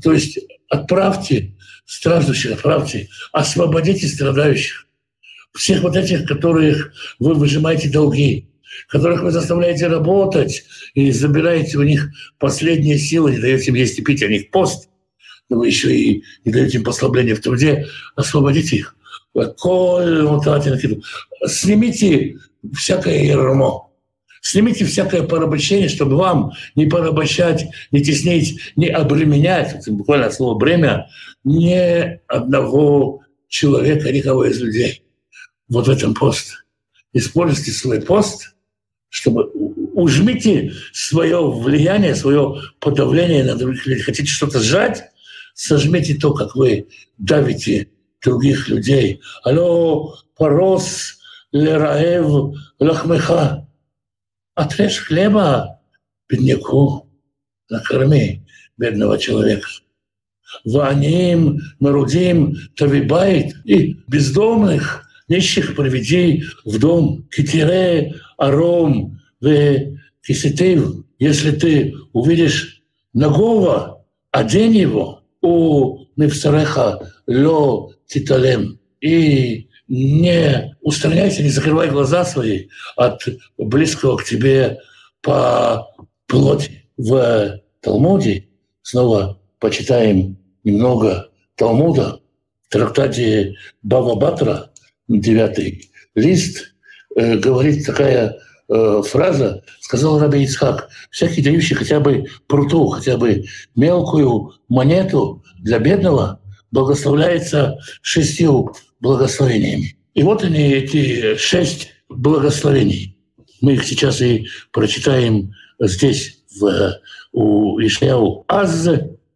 то 0.02 0.14
есть 0.14 0.40
отправьте 0.70 1.56
страждущих, 1.86 2.54
отправьте, 2.54 3.10
освободите 3.34 4.08
страдающих, 4.08 4.88
всех 5.58 5.82
вот 5.82 5.96
этих, 5.96 6.28
которых 6.28 6.94
вы 7.18 7.34
выжимаете 7.34 7.90
долги, 7.90 8.49
которых 8.88 9.24
вы 9.24 9.32
заставляете 9.32 9.88
работать 9.88 10.64
и 10.94 11.12
забираете 11.12 11.78
у 11.78 11.84
них 11.84 12.10
последние 12.38 12.98
силы, 12.98 13.32
не 13.32 13.40
даете 13.40 13.72
им 13.72 13.76
есть 13.76 14.00
и 14.00 14.02
пить, 14.02 14.24
а 14.24 14.28
них 14.28 14.50
пост, 14.52 14.90
но 15.50 15.58
вы 15.60 15.68
еще 15.68 15.96
и 15.96 16.24
не 16.46 16.52
даете 16.52 16.78
им 16.78 16.84
послабление 16.84 17.36
в 17.36 17.42
труде, 17.42 17.88
освободите 18.16 18.78
их. 18.78 18.96
Снимите 21.46 22.38
всякое 22.74 23.24
ермо, 23.24 23.90
Снимите 24.42 24.86
всякое 24.86 25.24
порабощение, 25.24 25.90
чтобы 25.90 26.16
вам 26.16 26.54
не 26.76 26.86
порабощать, 26.86 27.68
не 27.92 28.02
теснить, 28.02 28.74
не 28.76 28.88
обременять, 28.88 29.88
буквально 29.90 30.28
от 30.28 30.34
слова 30.34 30.58
«бремя», 30.58 31.10
ни 31.44 32.20
одного 32.28 33.22
человека, 33.48 34.12
никого 34.12 34.46
из 34.46 34.62
людей. 34.62 35.04
Вот 35.68 35.88
в 35.88 35.90
этом 35.90 36.14
пост. 36.14 36.66
Используйте 37.12 37.72
свой 37.72 38.02
пост, 38.02 38.56
чтобы 39.10 39.50
ужмите 39.94 40.72
свое 40.94 41.52
влияние, 41.52 42.16
свое 42.16 42.62
подавление 42.80 43.44
на 43.44 43.56
других 43.56 43.86
людей. 43.86 44.04
Хотите 44.04 44.30
что-то 44.30 44.60
сжать, 44.60 45.04
сожмите 45.54 46.16
то, 46.16 46.34
как 46.34 46.56
вы 46.56 46.88
давите 47.18 47.90
других 48.24 48.70
людей. 48.70 49.22
Алло, 49.44 50.16
порос 50.38 51.18
лераев 51.52 52.56
лахмеха 52.80 53.68
отрежь 54.56 55.00
хлеба 55.00 55.80
бедняку, 56.30 57.10
накорми 57.70 58.46
бедного 58.78 59.18
человека. 59.18 59.68
Ваним, 60.66 61.60
Марудим, 61.80 62.56
Тавибайт 62.76 63.56
и 63.66 64.00
бездомных, 64.08 65.08
нищих 65.28 65.76
приведи 65.76 66.44
в 66.66 66.80
дом. 66.80 67.28
Китире, 67.30 68.16
Аром, 68.40 69.20
в 69.42 69.98
Киситив. 70.26 71.06
Если 71.20 71.52
ты 71.52 71.94
увидишь 72.14 72.82
нагого, 73.14 74.06
одень 74.32 74.76
его 74.76 75.24
у 75.42 76.06
Невсареха 76.16 77.00
ло 77.28 77.94
титалем. 78.08 78.80
И 79.02 79.70
не 79.88 80.76
устраняйся, 80.82 81.44
не 81.44 81.50
закрывай 81.50 81.90
глаза 81.90 82.26
свои 82.26 82.68
от 82.96 83.22
близкого 83.58 84.18
к 84.18 84.26
тебе 84.26 84.80
по 85.22 85.88
плоти. 86.28 86.90
В 86.98 87.62
Талмуде, 87.82 88.50
снова 88.82 89.40
почитаем 89.60 90.38
немного 90.64 91.30
Талмуда, 91.56 92.20
в 92.68 92.70
трактате 92.72 93.56
Бава 93.82 94.16
Батра, 94.16 94.72
девятый 95.08 95.90
лист, 96.14 96.69
э, 97.20 97.38
говорит 97.38 97.86
такая 97.86 98.38
э, 98.70 99.02
фраза, 99.06 99.64
сказал 99.82 100.20
Раби 100.20 100.44
Ицхак, 100.44 100.90
всякий 101.12 101.42
дающий 101.42 101.76
хотя 101.76 102.00
бы 102.00 102.26
пруту, 102.48 102.88
хотя 102.88 103.18
бы 103.18 103.46
мелкую 103.76 104.54
монету 104.70 105.44
для 105.60 105.80
бедного, 105.80 106.40
благословляется 106.72 107.78
шестью 108.02 108.74
благословениями. 109.00 109.98
И 110.14 110.24
вот 110.24 110.44
они, 110.44 110.72
эти 110.72 111.36
шесть 111.36 111.90
благословений. 112.10 113.18
Мы 113.62 113.74
их 113.74 113.84
сейчас 113.84 114.22
и 114.22 114.48
прочитаем 114.72 115.54
здесь, 115.80 116.44
в, 116.60 117.00
у 117.32 117.80
Ишляу. 117.80 118.46
«Аз 118.48 118.88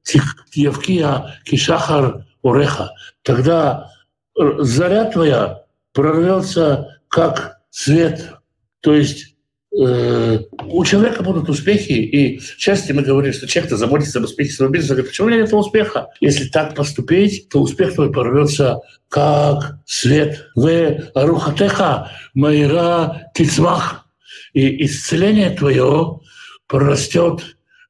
тивкия 0.04 1.40
кишахар 1.46 2.26
уреха». 2.42 2.92
Тогда 3.24 3.92
заря 4.36 5.06
твоя 5.06 5.64
прорвется, 5.94 7.00
как 7.08 7.60
свет. 7.74 8.34
То 8.82 8.94
есть 8.94 9.34
Э, 9.76 10.40
у 10.66 10.86
человека 10.86 11.24
будут 11.24 11.50
успехи, 11.50 11.94
и 11.94 12.40
часто 12.58 12.94
мы 12.94 13.02
говорим, 13.02 13.34
что 13.34 13.48
человек-то 13.48 13.76
заботится 13.76 14.20
об 14.20 14.26
успехе 14.26 14.52
своего 14.52 14.72
бизнеса. 14.72 14.94
Говорит, 14.94 15.12
почему 15.12 15.28
у 15.28 15.30
меня 15.32 15.42
нет 15.42 15.54
успеха? 15.54 16.10
Если 16.20 16.48
так 16.50 16.76
поступить, 16.76 17.50
то 17.50 17.60
успех 17.60 17.96
твой 17.96 18.12
порвется 18.12 18.82
как 19.10 19.80
свет. 19.86 20.48
В 20.56 21.12
рухатеха 21.16 22.12
майра 22.36 23.32
тицмах. 23.34 24.06
И 24.54 24.86
исцеление 24.86 25.50
твое 25.50 26.20
прорастет 26.68 27.42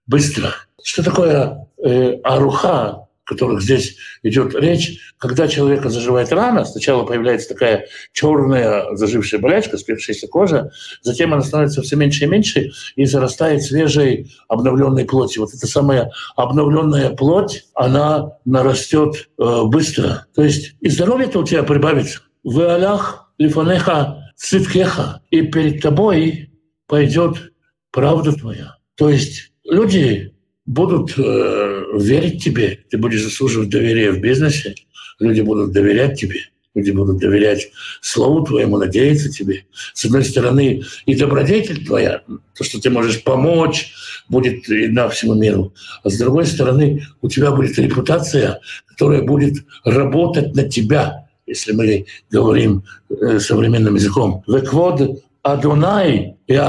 быстро. 0.08 0.54
Что 0.82 1.04
такое 1.04 1.68
э, 1.84 2.13
аруха? 2.24 3.02
Которых 3.24 3.62
здесь 3.62 3.98
идет 4.22 4.53
речь, 4.56 5.00
когда 5.18 5.48
человека 5.48 5.89
заживает 5.89 6.32
рана, 6.32 6.65
сначала 6.65 7.06
появляется 7.06 7.50
такая 7.50 7.88
черная 8.12 8.96
зажившая 8.96 9.39
болячка, 9.39 9.77
спекшаяся 9.77 10.27
кожа, 10.27 10.72
затем 11.01 11.34
она 11.34 11.42
становится 11.42 11.82
все 11.82 11.96
меньше 11.96 12.25
и 12.25 12.27
меньше 12.27 12.72
и 12.96 13.06
зарастает 13.06 13.63
свежей 13.63 14.34
обновленной 14.48 15.06
плотью. 15.06 15.44
Вот 15.44 15.53
эта 15.53 15.68
самая 15.68 16.12
обновленная 16.36 17.12
плоть, 17.12 17.65
она 17.74 18.38
нарастет 18.46 19.30
э, 19.38 19.63
быстро. 19.65 20.25
То 20.36 20.44
есть 20.44 20.75
и 20.82 20.89
здоровье-то 20.89 21.39
у 21.39 21.46
тебя 21.46 21.63
прибавится. 21.63 22.20
В 22.44 22.60
алях 22.60 23.32
лифанеха 23.38 24.32
циткеха, 24.36 25.22
и 25.30 25.44
перед 25.44 25.82
тобой 25.82 26.51
пойдет 26.88 27.53
правда 27.92 28.34
твоя. 28.34 28.77
То 28.96 29.10
есть 29.10 29.53
люди 29.63 30.33
будут 30.65 31.13
э, 31.17 31.84
верить 31.96 32.43
тебе, 32.43 32.79
ты 32.89 32.98
будешь 32.98 33.24
заслуживать 33.24 33.70
доверия 33.70 34.12
в 34.12 34.20
бизнесе, 34.20 34.75
люди 35.20 35.41
будут 35.41 35.72
доверять 35.72 36.20
тебе, 36.20 36.39
люди 36.74 36.91
будут 36.91 37.17
доверять 37.17 37.72
слову 38.01 38.46
твоему, 38.46 38.77
надеяться 38.77 39.29
тебе. 39.29 39.65
С 39.93 40.05
одной 40.05 40.24
стороны, 40.24 40.84
и 41.05 41.15
добродетель 41.15 41.86
твоя, 41.86 42.22
то, 42.55 42.63
что 42.63 42.79
ты 42.79 42.89
можешь 42.89 43.24
помочь, 43.24 43.93
будет 44.29 44.63
на 44.67 45.10
всему 45.10 45.36
миру. 45.36 45.74
А 46.03 46.10
с 46.10 46.17
другой 46.17 46.46
стороны, 46.46 47.03
у 47.22 47.29
тебя 47.29 47.51
будет 47.51 47.77
репутация, 47.77 48.60
которая 48.86 49.22
будет 49.22 49.65
работать 49.84 50.55
на 50.55 50.67
тебя, 50.67 51.27
если 51.46 51.74
мы 51.74 52.05
говорим 52.32 52.84
э, 53.10 53.39
современным 53.39 53.96
языком. 53.96 54.43
Веквод 54.48 55.24
Адонай 55.41 56.38
и. 56.48 56.60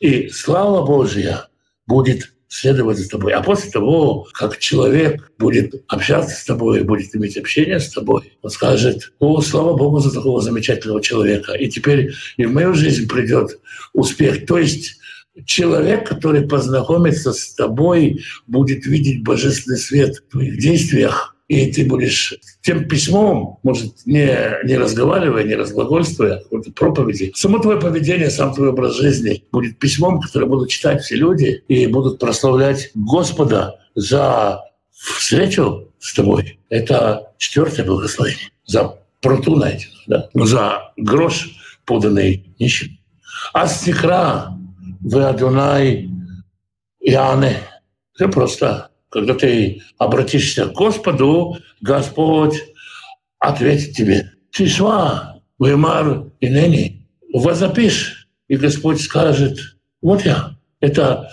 И 0.00 0.28
слава 0.28 0.86
Божья 0.86 1.48
будет 1.86 2.32
следовать 2.48 2.98
за 2.98 3.08
тобой. 3.08 3.32
А 3.32 3.42
после 3.42 3.70
того, 3.70 4.26
как 4.32 4.58
человек 4.58 5.30
будет 5.38 5.84
общаться 5.86 6.34
с 6.34 6.44
тобой, 6.44 6.82
будет 6.82 7.14
иметь 7.14 7.36
общение 7.36 7.78
с 7.78 7.90
тобой, 7.90 8.32
он 8.42 8.50
скажет, 8.50 9.12
о, 9.18 9.40
слава 9.42 9.76
Богу 9.76 10.00
за 10.00 10.12
такого 10.12 10.40
замечательного 10.40 11.02
человека. 11.02 11.52
И 11.52 11.68
теперь 11.68 12.14
и 12.36 12.46
в 12.46 12.52
мою 12.52 12.74
жизнь 12.74 13.06
придет 13.06 13.60
успех. 13.92 14.46
То 14.46 14.58
есть 14.58 14.98
человек, 15.44 16.08
который 16.08 16.48
познакомится 16.48 17.32
с 17.32 17.54
тобой, 17.54 18.24
будет 18.46 18.86
видеть 18.86 19.22
божественный 19.22 19.78
свет 19.78 20.16
в 20.16 20.32
твоих 20.32 20.58
действиях, 20.58 21.36
и 21.48 21.72
ты 21.72 21.86
будешь 21.86 22.34
тем 22.60 22.86
письмом, 22.86 23.58
может, 23.62 24.06
не, 24.06 24.30
не 24.64 24.76
разговаривая, 24.76 25.44
не 25.44 25.54
разглагольствуя, 25.54 26.36
а 26.36 26.42
какой-то 26.42 26.70
проповеди, 26.72 27.32
само 27.34 27.58
твое 27.58 27.80
поведение, 27.80 28.30
сам 28.30 28.54
твой 28.54 28.68
образ 28.68 28.96
жизни 28.96 29.42
будет 29.50 29.78
письмом, 29.78 30.20
которое 30.20 30.46
будут 30.46 30.68
читать 30.68 31.02
все 31.02 31.16
люди 31.16 31.64
и 31.68 31.86
будут 31.86 32.18
прославлять 32.18 32.90
Господа 32.94 33.80
за 33.94 34.60
встречу 34.90 35.90
с 35.98 36.14
тобой. 36.14 36.60
Это 36.68 37.32
четвертое 37.38 37.84
благословение. 37.84 38.50
За 38.66 38.98
пруту 39.22 39.56
найдено, 39.56 39.92
да? 40.06 40.28
за 40.34 40.92
грош, 40.98 41.50
поданный 41.86 42.54
нищим. 42.58 42.98
А 43.54 43.66
стихра 43.66 44.58
в 45.00 45.16
Адонай 45.16 46.10
Иоанне. 47.00 47.56
Это 48.18 48.28
просто 48.28 48.90
когда 49.10 49.34
ты 49.34 49.82
обратишься 49.98 50.66
к 50.66 50.72
Господу, 50.72 51.58
Господь 51.80 52.62
ответит 53.38 53.94
тебе. 53.94 54.32
Тишва, 54.50 55.40
Ваймар 55.58 56.26
и 56.40 56.48
ныне. 56.48 57.06
Возопишь, 57.32 58.28
и 58.48 58.56
Господь 58.56 59.00
скажет, 59.00 59.58
вот 60.00 60.24
я. 60.24 60.56
Это 60.80 61.28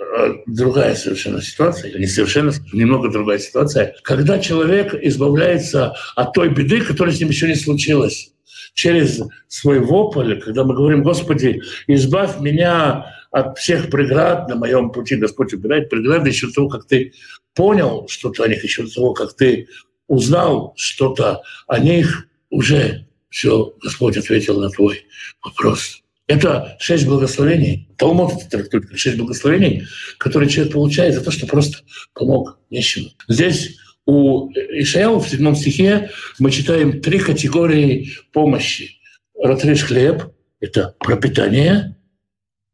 э, 0.00 0.32
другая 0.46 0.94
совершенно 0.94 1.42
ситуация, 1.42 1.96
не 1.98 2.06
совершенно, 2.06 2.52
немного 2.72 3.10
другая 3.10 3.38
ситуация, 3.38 3.94
когда 4.02 4.38
человек 4.38 4.94
избавляется 4.94 5.94
от 6.16 6.32
той 6.32 6.48
беды, 6.48 6.80
которая 6.80 7.14
с 7.14 7.20
ним 7.20 7.28
еще 7.28 7.46
не 7.46 7.54
случилась 7.54 8.32
через 8.74 9.20
свой 9.48 9.80
вопль, 9.80 10.40
когда 10.40 10.64
мы 10.64 10.74
говорим, 10.74 11.02
Господи, 11.02 11.60
избавь 11.86 12.40
меня 12.40 13.06
от 13.30 13.58
всех 13.58 13.90
преград 13.90 14.48
на 14.48 14.56
моем 14.56 14.90
пути, 14.90 15.16
Господь 15.16 15.52
убирает 15.52 15.88
преграды 15.88 16.30
еще 16.30 16.48
до 16.48 16.54
того, 16.54 16.68
как 16.68 16.86
ты 16.86 17.12
понял 17.54 18.06
что-то 18.08 18.44
о 18.44 18.48
них, 18.48 18.62
еще 18.64 18.82
до 18.82 18.94
того, 18.94 19.12
как 19.12 19.34
ты 19.34 19.68
узнал 20.08 20.74
что-то 20.76 21.42
о 21.66 21.78
них, 21.78 22.26
уже 22.50 23.06
все, 23.28 23.74
Господь 23.82 24.16
ответил 24.16 24.60
на 24.60 24.70
твой 24.70 25.04
вопрос. 25.44 26.02
Это 26.26 26.76
шесть 26.78 27.06
благословений. 27.06 27.88
Талмуд 27.96 28.32
это 28.32 28.48
трактует 28.48 28.98
шесть 28.98 29.16
благословений, 29.16 29.86
которые 30.18 30.48
человек 30.48 30.72
получает 30.72 31.14
за 31.14 31.22
то, 31.22 31.30
что 31.30 31.46
просто 31.46 31.78
помог 32.14 32.58
нищему. 32.70 33.10
Здесь 33.28 33.76
у 34.06 34.50
Ишаяу 34.52 35.20
в 35.20 35.28
седьмом 35.28 35.54
стихе 35.54 36.10
мы 36.38 36.50
читаем 36.50 37.00
три 37.00 37.18
категории 37.18 38.12
помощи. 38.32 38.96
Ратриш 39.40 39.84
хлеб– 39.84 40.32
это 40.60 40.94
пропитание, 40.98 41.96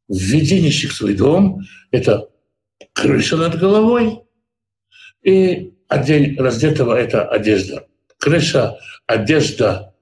введи 0.08 0.60
нищих 0.60 0.92
в 0.92 0.96
свой 0.96 1.14
дом– 1.14 1.62
это 1.90 2.28
крыша 2.92 3.36
над 3.36 3.58
головой, 3.58 4.20
и 5.22 5.72
одень 5.88 6.36
раздетого– 6.36 6.94
это 6.98 7.24
одежда. 7.28 7.86
Крыша, 8.18 8.78
одежда 9.06 9.94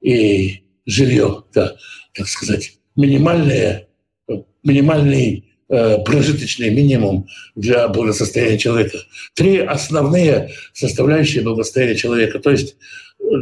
и 0.00 0.64
жилье, 0.86 1.44
да, 1.52 1.76
так 2.14 2.28
сказать, 2.28 2.78
минимальные, 2.96 3.88
минимальный 4.62 5.48
Э, 5.70 5.98
прожиточный 6.02 6.70
минимум 6.70 7.28
для 7.54 7.88
благосостояния 7.88 8.56
человека. 8.56 9.00
Три 9.34 9.58
основные 9.58 10.50
составляющие 10.72 11.42
благосостояния 11.42 11.94
человека. 11.94 12.38
То 12.38 12.50
есть 12.50 12.78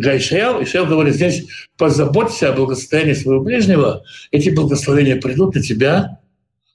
для 0.01 0.19
Ишаял, 0.19 0.63
Ишаял 0.63 0.87
говорит, 0.87 1.15
здесь 1.15 1.45
позаботься 1.77 2.51
о 2.51 2.53
благосостоянии 2.53 3.15
своего 3.15 3.43
ближнего, 3.43 4.05
эти 4.31 4.51
благословения 4.51 5.21
придут 5.21 5.55
на 5.55 5.63
тебя, 5.63 6.21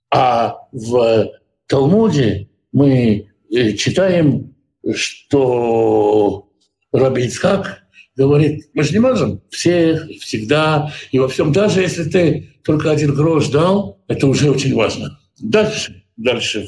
а 0.10 0.58
в 0.72 1.32
Талмуде 1.68 2.50
мы 2.72 3.30
э, 3.50 3.74
читаем, 3.74 4.54
что 4.94 6.50
Раби 6.92 7.26
Ицхак 7.26 7.84
говорит, 8.16 8.70
мы 8.74 8.84
же 8.84 8.94
не 8.94 9.00
можем 9.00 9.42
всех, 9.50 10.08
всегда 10.20 10.92
и 11.12 11.20
во 11.20 11.28
всем, 11.28 11.52
даже 11.52 11.82
если 11.82 12.04
ты 12.04 12.50
только 12.64 12.92
один 12.92 13.14
грош 13.14 13.48
дал, 13.48 14.00
это 14.08 14.28
уже 14.28 14.52
очень 14.52 14.76
важно. 14.76 15.20
Дальше, 15.40 16.04
дальше 16.18 16.68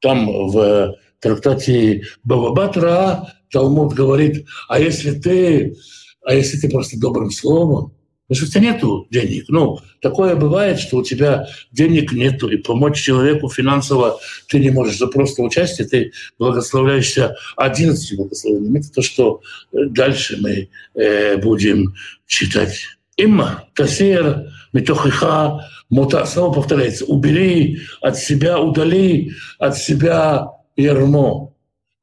там 0.00 0.26
в 0.48 0.96
трактате 1.20 2.04
Бавабатра 2.22 3.32
Талмуд 3.54 3.94
говорит, 3.94 4.46
а 4.68 4.80
если 4.80 5.12
ты, 5.12 5.76
а 6.24 6.34
если 6.34 6.58
ты 6.58 6.68
просто 6.68 6.98
добрым 6.98 7.30
словом, 7.30 7.94
если 8.28 8.46
у 8.46 8.48
тебя 8.48 8.60
нету 8.72 9.06
денег, 9.10 9.44
ну, 9.48 9.78
такое 10.02 10.34
бывает, 10.34 10.80
что 10.80 10.96
у 10.96 11.04
тебя 11.04 11.46
денег 11.70 12.12
нету, 12.12 12.48
и 12.48 12.56
помочь 12.56 13.00
человеку 13.00 13.48
финансово 13.48 14.18
ты 14.48 14.58
не 14.58 14.70
можешь 14.70 14.98
за 14.98 15.06
просто 15.06 15.42
участие, 15.42 15.86
ты 15.86 16.12
благословляешься 16.36 17.36
11 17.56 18.16
благословениями. 18.16 18.80
Это 18.80 18.90
то, 18.90 19.02
что 19.02 19.40
дальше 19.72 20.38
мы 20.40 20.68
э, 20.94 21.36
будем 21.36 21.94
читать. 22.26 22.80
Имма, 23.16 23.68
Тасир, 23.74 24.50
Митохиха, 24.72 25.60
Мута, 25.90 26.26
снова 26.26 26.54
повторяется, 26.54 27.04
убери 27.04 27.82
от 28.00 28.16
себя, 28.16 28.58
удали 28.58 29.32
от 29.60 29.76
себя 29.78 30.48
ермо. 30.76 31.53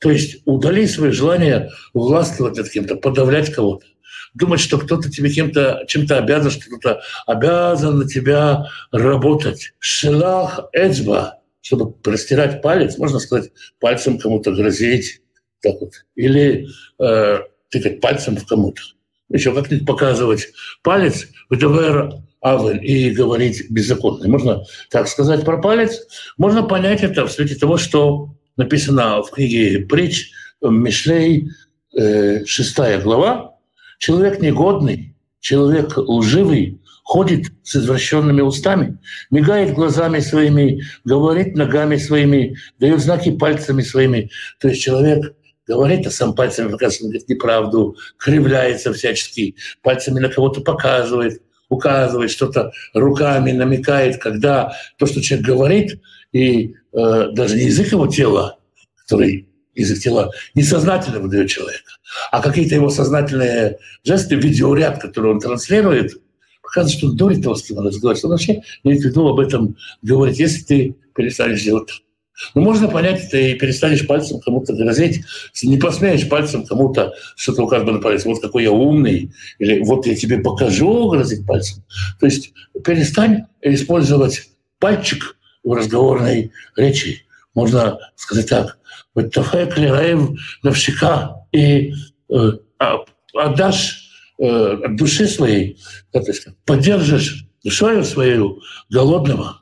То 0.01 0.09
есть 0.09 0.41
удали 0.45 0.87
свое 0.87 1.11
желание 1.11 1.69
властвовать 1.93 2.57
над 2.57 2.69
кем-то, 2.69 2.95
подавлять 2.95 3.53
кого-то. 3.53 3.85
Думать, 4.33 4.59
что 4.59 4.79
кто-то 4.79 5.11
тебе 5.11 5.29
кем-то, 5.29 5.83
чем-то 5.87 6.17
обязан, 6.17 6.49
что 6.49 6.65
кто-то 6.65 7.01
обязан 7.27 7.99
на 7.99 8.07
тебя 8.07 8.65
работать. 8.91 9.73
Шелах 9.77 10.69
эцба, 10.73 11.39
чтобы 11.61 11.91
простирать 11.91 12.63
палец, 12.63 12.97
можно 12.97 13.19
сказать, 13.19 13.51
пальцем 13.79 14.17
кому-то 14.17 14.51
грозить. 14.51 15.21
Так 15.61 15.75
вот. 15.79 15.91
Или 16.15 16.67
э, 16.99 17.39
тыкать 17.69 18.01
пальцем 18.01 18.37
в 18.37 18.47
кому-то. 18.47 18.81
Еще 19.29 19.53
как-нибудь 19.53 19.85
показывать 19.85 20.47
палец, 20.81 21.27
выдавая 21.49 22.23
авель 22.43 22.83
и 22.83 23.11
говорить 23.11 23.69
беззаконно. 23.69 24.27
Можно 24.27 24.63
так 24.89 25.07
сказать 25.07 25.45
про 25.45 25.61
палец. 25.61 26.07
Можно 26.37 26.63
понять 26.63 27.03
это 27.03 27.27
в 27.27 27.31
свете 27.31 27.53
того, 27.55 27.77
что 27.77 28.33
написано 28.57 29.21
в 29.21 29.31
книге 29.31 29.85
«Притч» 29.85 30.31
Мишлей, 30.61 31.49
э, 31.97 32.45
шестая 32.45 33.01
глава. 33.01 33.55
Человек 33.97 34.41
негодный, 34.41 35.15
человек 35.39 35.97
лживый, 35.97 36.79
ходит 37.03 37.47
с 37.63 37.75
извращенными 37.75 38.41
устами, 38.41 38.99
мигает 39.31 39.73
глазами 39.73 40.19
своими, 40.19 40.83
говорит 41.03 41.55
ногами 41.55 41.97
своими, 41.97 42.55
дает 42.79 42.99
знаки 42.99 43.31
пальцами 43.31 43.81
своими. 43.81 44.29
То 44.59 44.69
есть 44.69 44.81
человек 44.81 45.35
говорит, 45.67 46.05
а 46.07 46.11
сам 46.11 46.35
пальцами 46.35 46.71
показывает 46.71 47.27
неправду, 47.27 47.97
кривляется 48.17 48.93
всячески, 48.93 49.55
пальцами 49.81 50.19
на 50.19 50.29
кого-то 50.29 50.61
показывает– 50.61 51.41
указывает, 51.71 52.29
что-то 52.29 52.71
руками 52.93 53.53
намекает, 53.53 54.21
когда 54.21 54.73
то, 54.97 55.05
что 55.07 55.21
человек 55.21 55.47
говорит, 55.47 56.01
и 56.31 56.75
э, 56.93 57.27
даже 57.31 57.55
не 57.55 57.65
язык 57.65 57.91
его 57.91 58.07
тела, 58.07 58.57
который 58.97 59.47
язык 59.75 59.99
тела 59.99 60.31
несознательно 60.55 61.19
выдает 61.19 61.49
человека, 61.49 61.91
а 62.31 62.41
какие-то 62.41 62.75
его 62.75 62.89
сознательные 62.89 63.77
жесты, 64.03 64.35
видеоряд, 64.35 65.01
который 65.01 65.31
он 65.31 65.39
транслирует, 65.39 66.13
показывает, 66.61 66.97
что 66.97 67.49
он 67.49 67.55
с 67.55 67.63
кем 67.63 67.77
он 67.77 67.87
разговаривает. 67.87 68.25
Он 68.25 68.31
вообще 68.31 68.61
не 68.83 68.93
виду 68.93 69.27
об 69.27 69.39
этом 69.39 69.75
говорить, 70.01 70.39
если 70.39 70.63
ты 70.63 70.95
перестанешь 71.13 71.63
делать 71.63 71.89
ну, 72.55 72.61
можно 72.61 72.87
понять 72.87 73.33
и 73.33 73.53
перестанешь 73.53 74.07
пальцем 74.07 74.39
кому-то 74.39 74.73
грозить, 74.73 75.23
не 75.61 75.77
посмеешь 75.77 76.27
пальцем 76.27 76.65
кому-то 76.65 77.13
что-то 77.35 77.63
указывать 77.63 77.93
на 77.93 78.01
палец. 78.01 78.25
Вот 78.25 78.41
какой 78.41 78.63
я 78.63 78.71
умный, 78.71 79.31
или 79.59 79.81
вот 79.83 80.05
я 80.07 80.15
тебе 80.15 80.39
покажу 80.39 81.09
грозить 81.09 81.45
пальцем. 81.45 81.83
То 82.19 82.25
есть 82.25 82.53
перестань 82.83 83.45
использовать 83.61 84.49
пальчик 84.79 85.37
в 85.63 85.74
разговорной 85.74 86.52
речи. 86.76 87.26
Можно 87.54 88.00
сказать 88.15 88.50
так. 88.50 88.78
И 91.52 91.93
э, 92.30 92.52
а, 92.80 92.97
отдашь 93.34 94.10
э, 94.39 94.45
от 94.45 94.95
души 94.95 95.28
своей, 95.28 95.80
как 96.13 96.24
поддержишь 96.65 97.45
душою 97.63 98.04
свою 98.04 98.62
голодного. 98.89 99.62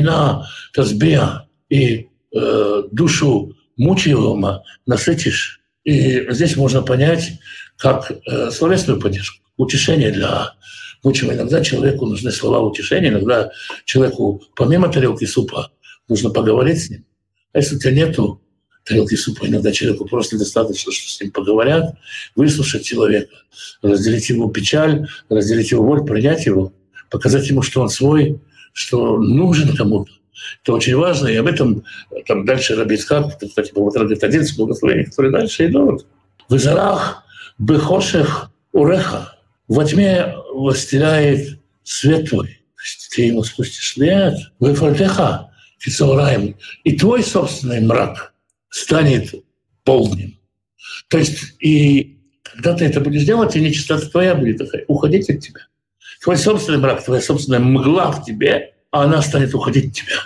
на 0.00 0.46
тазбия 0.72 1.48
и 1.68 2.08
э, 2.34 2.82
душу 2.92 3.56
мучаемого 3.76 4.64
насытишь. 4.86 5.60
И 5.84 6.26
здесь 6.30 6.56
можно 6.56 6.82
понять, 6.82 7.32
как 7.76 8.10
э, 8.10 8.50
словесную 8.50 9.00
поддержку, 9.00 9.44
утешение 9.56 10.10
для 10.10 10.54
мучимого. 11.04 11.34
Иногда 11.34 11.62
человеку 11.62 12.06
нужны 12.06 12.30
слова 12.30 12.60
утешения, 12.60 13.08
иногда 13.08 13.50
человеку 13.84 14.42
помимо 14.56 14.88
тарелки 14.88 15.24
супа 15.24 15.70
нужно 16.08 16.30
поговорить 16.30 16.82
с 16.82 16.90
ним. 16.90 17.04
А 17.52 17.58
если 17.58 17.76
у 17.76 17.78
тебя 17.78 17.92
нету 17.92 18.40
тарелки 18.84 19.14
супа, 19.14 19.46
иногда 19.46 19.72
человеку 19.72 20.06
просто 20.06 20.38
достаточно, 20.38 20.92
что 20.92 21.08
с 21.08 21.20
ним 21.20 21.30
поговорят, 21.30 21.94
выслушать 22.34 22.84
человека, 22.84 23.34
разделить 23.82 24.28
его 24.28 24.48
печаль, 24.48 25.06
разделить 25.28 25.70
его 25.70 25.84
боль, 25.84 26.04
принять 26.04 26.46
его, 26.46 26.72
показать 27.10 27.48
ему, 27.48 27.62
что 27.62 27.82
он 27.82 27.88
свой, 27.88 28.40
что 28.72 29.18
нужен 29.18 29.76
кому-то. 29.76 30.12
Это 30.62 30.72
очень 30.72 30.96
важно, 30.96 31.28
и 31.28 31.36
об 31.36 31.46
этом 31.46 31.84
там 32.26 32.44
дальше 32.44 32.76
Рабицхак, 32.76 33.38
кстати, 33.40 33.72
по 33.72 33.90
говорит 33.90 34.22
11 34.22 34.56
благословений, 34.56 35.04
которые 35.04 35.32
дальше 35.32 35.66
идут. 35.66 36.06
В 36.48 36.56
Изарах 36.56 37.24
бехошех 37.58 38.50
уреха. 38.72 39.37
Во 39.68 39.84
тьме 39.84 40.34
востеряет 40.52 41.60
свет 41.84 42.30
твой. 42.30 42.58
Ты 43.14 43.22
ему 43.22 43.44
спустишь 43.44 43.92
свет. 43.92 44.34
В 44.58 44.72
Эфальтеха 44.72 45.50
кицаураем. 45.78 46.56
И 46.84 46.96
твой 46.96 47.22
собственный 47.22 47.80
мрак 47.80 48.34
станет 48.70 49.34
полднем. 49.84 50.38
То 51.08 51.18
есть 51.18 51.54
и 51.60 52.18
когда 52.42 52.74
ты 52.74 52.86
это 52.86 53.00
будешь 53.00 53.24
делать, 53.24 53.54
и 53.56 53.60
нечистота 53.60 54.06
твоя 54.08 54.34
будет 54.34 54.60
уходить 54.88 55.28
от 55.30 55.40
тебя. 55.40 55.60
Твой 56.22 56.36
собственный 56.36 56.78
мрак, 56.78 57.04
твоя 57.04 57.20
собственная 57.20 57.60
мгла 57.60 58.10
в 58.10 58.24
тебе, 58.24 58.74
а 58.90 59.04
она 59.04 59.22
станет 59.22 59.54
уходить 59.54 59.90
от 59.90 59.92
тебя. 59.94 60.16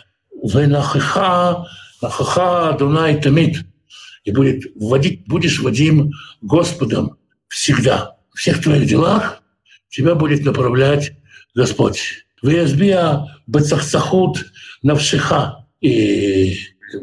Венахиха, 0.43 1.67
нахаха, 2.01 2.77
дунай 2.79 3.21
тамид. 3.21 3.59
И 4.25 4.31
будет 4.31 4.65
вводить, 4.77 5.27
будешь 5.27 5.61
водим 5.61 6.13
Господом 6.41 7.19
всегда. 7.49 8.17
В 8.33 8.39
всех 8.39 8.63
твоих 8.63 8.87
делах 8.87 9.43
тебя 9.89 10.15
будет 10.15 10.45
направлять 10.45 11.13
Господь. 11.55 12.25
Везбия 12.43 13.39
бецахцахут 13.47 14.47
навшиха. 14.83 15.67
И 15.81 16.57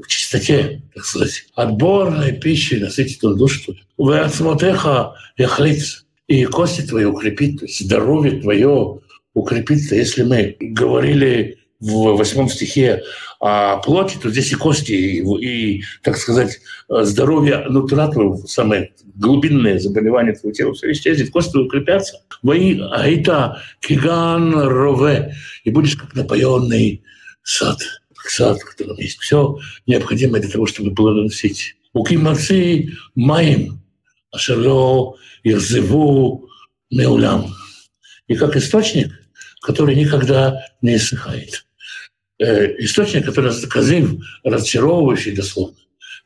в 0.03 0.07
чистоте, 0.07 0.81
так 0.93 1.05
сказать, 1.05 1.45
отборной 1.55 2.33
пищи 2.33 2.75
насытит 2.75 3.23
он 3.23 3.37
душу 3.37 3.63
твою. 3.63 3.79
Веацмотеха 3.97 5.13
яхлиц. 5.37 6.05
И 6.27 6.45
кости 6.45 6.81
твои 6.81 7.05
укрепит, 7.05 7.61
здоровье 7.69 8.39
твое 8.39 8.99
укрепится. 9.33 9.95
Если 9.95 10.23
мы 10.23 10.55
говорили 10.59 11.58
в 11.79 12.17
восьмом 12.17 12.49
стихе 12.49 13.03
о 13.39 13.77
плоти, 13.77 14.17
то 14.21 14.29
здесь 14.29 14.51
и 14.51 14.55
кости, 14.55 14.91
и, 14.91 15.21
и 15.21 15.83
так 16.03 16.17
сказать, 16.17 16.59
здоровье 16.89 17.65
нутра 17.69 18.09
твоего, 18.09 18.37
самое 18.47 18.91
глубинное 19.15 19.79
заболевание 19.79 20.35
твоего 20.35 20.53
тела, 20.53 20.73
все 20.73 20.91
исчезнет, 20.91 21.31
кости 21.31 21.55
укрепятся. 21.57 22.21
Вои 22.41 22.79
аита 22.91 23.61
киган 23.79 24.53
рове, 24.53 25.35
и 25.63 25.71
будешь 25.71 25.95
как 25.95 26.15
напоенный 26.15 27.03
сад, 27.43 27.79
сад, 28.27 28.59
в 28.59 28.65
котором 28.65 28.97
есть 28.97 29.19
все 29.19 29.57
необходимое 29.87 30.41
для 30.41 30.51
того, 30.51 30.65
чтобы 30.65 30.93
плодоносить. 30.93 31.75
Укимацы 31.93 32.89
маим, 33.15 33.81
ашерло 34.31 35.15
ирзеву 35.43 36.47
неулям. 36.89 37.53
И 38.27 38.35
как 38.35 38.55
источник, 38.55 39.11
который 39.61 39.95
никогда 39.95 40.65
не 40.81 40.95
иссыхает. 40.95 41.65
Э, 42.39 42.73
источник, 42.79 43.25
который 43.25 43.51
заказив, 43.51 44.11
разочаровывающий 44.43 45.35
дословно. 45.35 45.75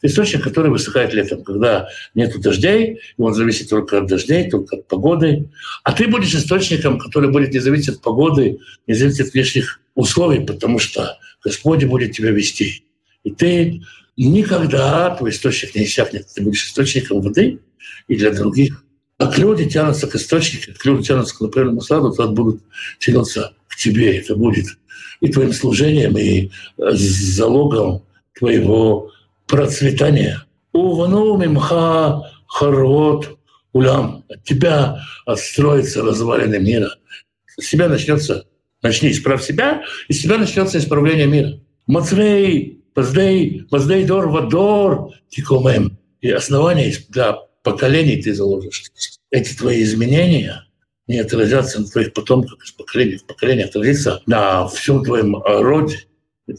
Источник, 0.03 0.43
который 0.43 0.69
высыхает 0.69 1.13
летом, 1.13 1.43
когда 1.43 1.87
нет 2.13 2.39
дождей, 2.39 2.99
и 3.17 3.21
он 3.21 3.33
зависит 3.33 3.69
только 3.69 3.97
от 3.97 4.07
дождей, 4.07 4.49
только 4.49 4.75
от 4.75 4.87
погоды. 4.87 5.49
А 5.83 5.91
ты 5.91 6.07
будешь 6.07 6.35
источником, 6.35 6.99
который 6.99 7.31
будет 7.31 7.51
не 7.51 7.59
зависеть 7.59 7.95
от 7.95 8.01
погоды, 8.01 8.59
не 8.85 8.93
зависеть 8.93 9.27
от 9.27 9.33
внешних 9.33 9.79
условий, 9.95 10.45
потому 10.45 10.77
что 10.77 11.17
Господь 11.43 11.83
будет 11.85 12.11
тебя 12.11 12.29
вести. 12.29 12.83
И 13.23 13.31
ты 13.31 13.81
никогда, 14.15 15.15
твой 15.15 15.31
источник 15.31 15.73
не 15.73 15.85
иссякнет. 15.85 16.27
Ты 16.35 16.43
будешь 16.43 16.65
источником 16.65 17.21
воды 17.21 17.59
и 18.07 18.15
для 18.15 18.31
других. 18.31 18.83
Как 19.17 19.37
люди 19.37 19.67
тянутся 19.67 20.07
к 20.07 20.15
источнику, 20.15 20.73
как 20.73 20.85
люди 20.85 21.07
тянутся 21.07 21.35
к 21.35 21.41
например, 21.41 21.81
саду, 21.81 22.11
то 22.11 22.27
будут 22.27 22.61
тянуться 22.99 23.53
к 23.67 23.77
тебе. 23.77 24.17
Это 24.17 24.35
будет 24.35 24.77
и 25.23 25.31
твоим 25.31 25.53
служением, 25.53 26.17
и 26.17 26.47
э, 26.49 26.91
залогом 26.91 28.03
твоего 28.37 29.09
процветания. 29.47 30.43
Увану 30.73 31.37
мимха 31.37 32.29
харвот 32.45 33.37
улям. 33.71 34.25
От 34.27 34.43
тебя 34.43 34.99
отстроится 35.25 36.01
развалины 36.01 36.59
мира. 36.59 36.89
С 37.57 37.65
себя 37.65 37.87
начнется, 37.87 38.47
начни 38.81 39.11
исправь 39.11 39.41
себя, 39.41 39.83
и 40.09 40.13
с 40.13 40.21
тебя 40.21 40.37
начнется 40.37 40.77
исправление 40.77 41.27
мира. 41.27 41.59
Мацрей, 41.87 42.83
поздей, 42.93 43.65
поздей 43.71 44.03
дор 44.03 44.27
вадор, 44.27 45.13
тикомем. 45.29 45.97
И 46.19 46.31
основание 46.31 46.93
для 47.07 47.37
поколений 47.63 48.21
ты 48.21 48.33
заложишь. 48.33 48.91
Эти 49.31 49.55
твои 49.55 49.83
изменения— 49.83 50.67
не 51.07 51.19
отразятся 51.19 51.81
на 51.81 51.87
твоих 51.87 52.13
потомках 52.13 52.63
из 52.63 52.71
поколения 52.71 53.17
в 53.17 53.25
поколение, 53.25 53.65
отразится 53.65 54.21
на 54.25 54.67
всем 54.67 55.03
твоем 55.03 55.35
роде, 55.43 55.99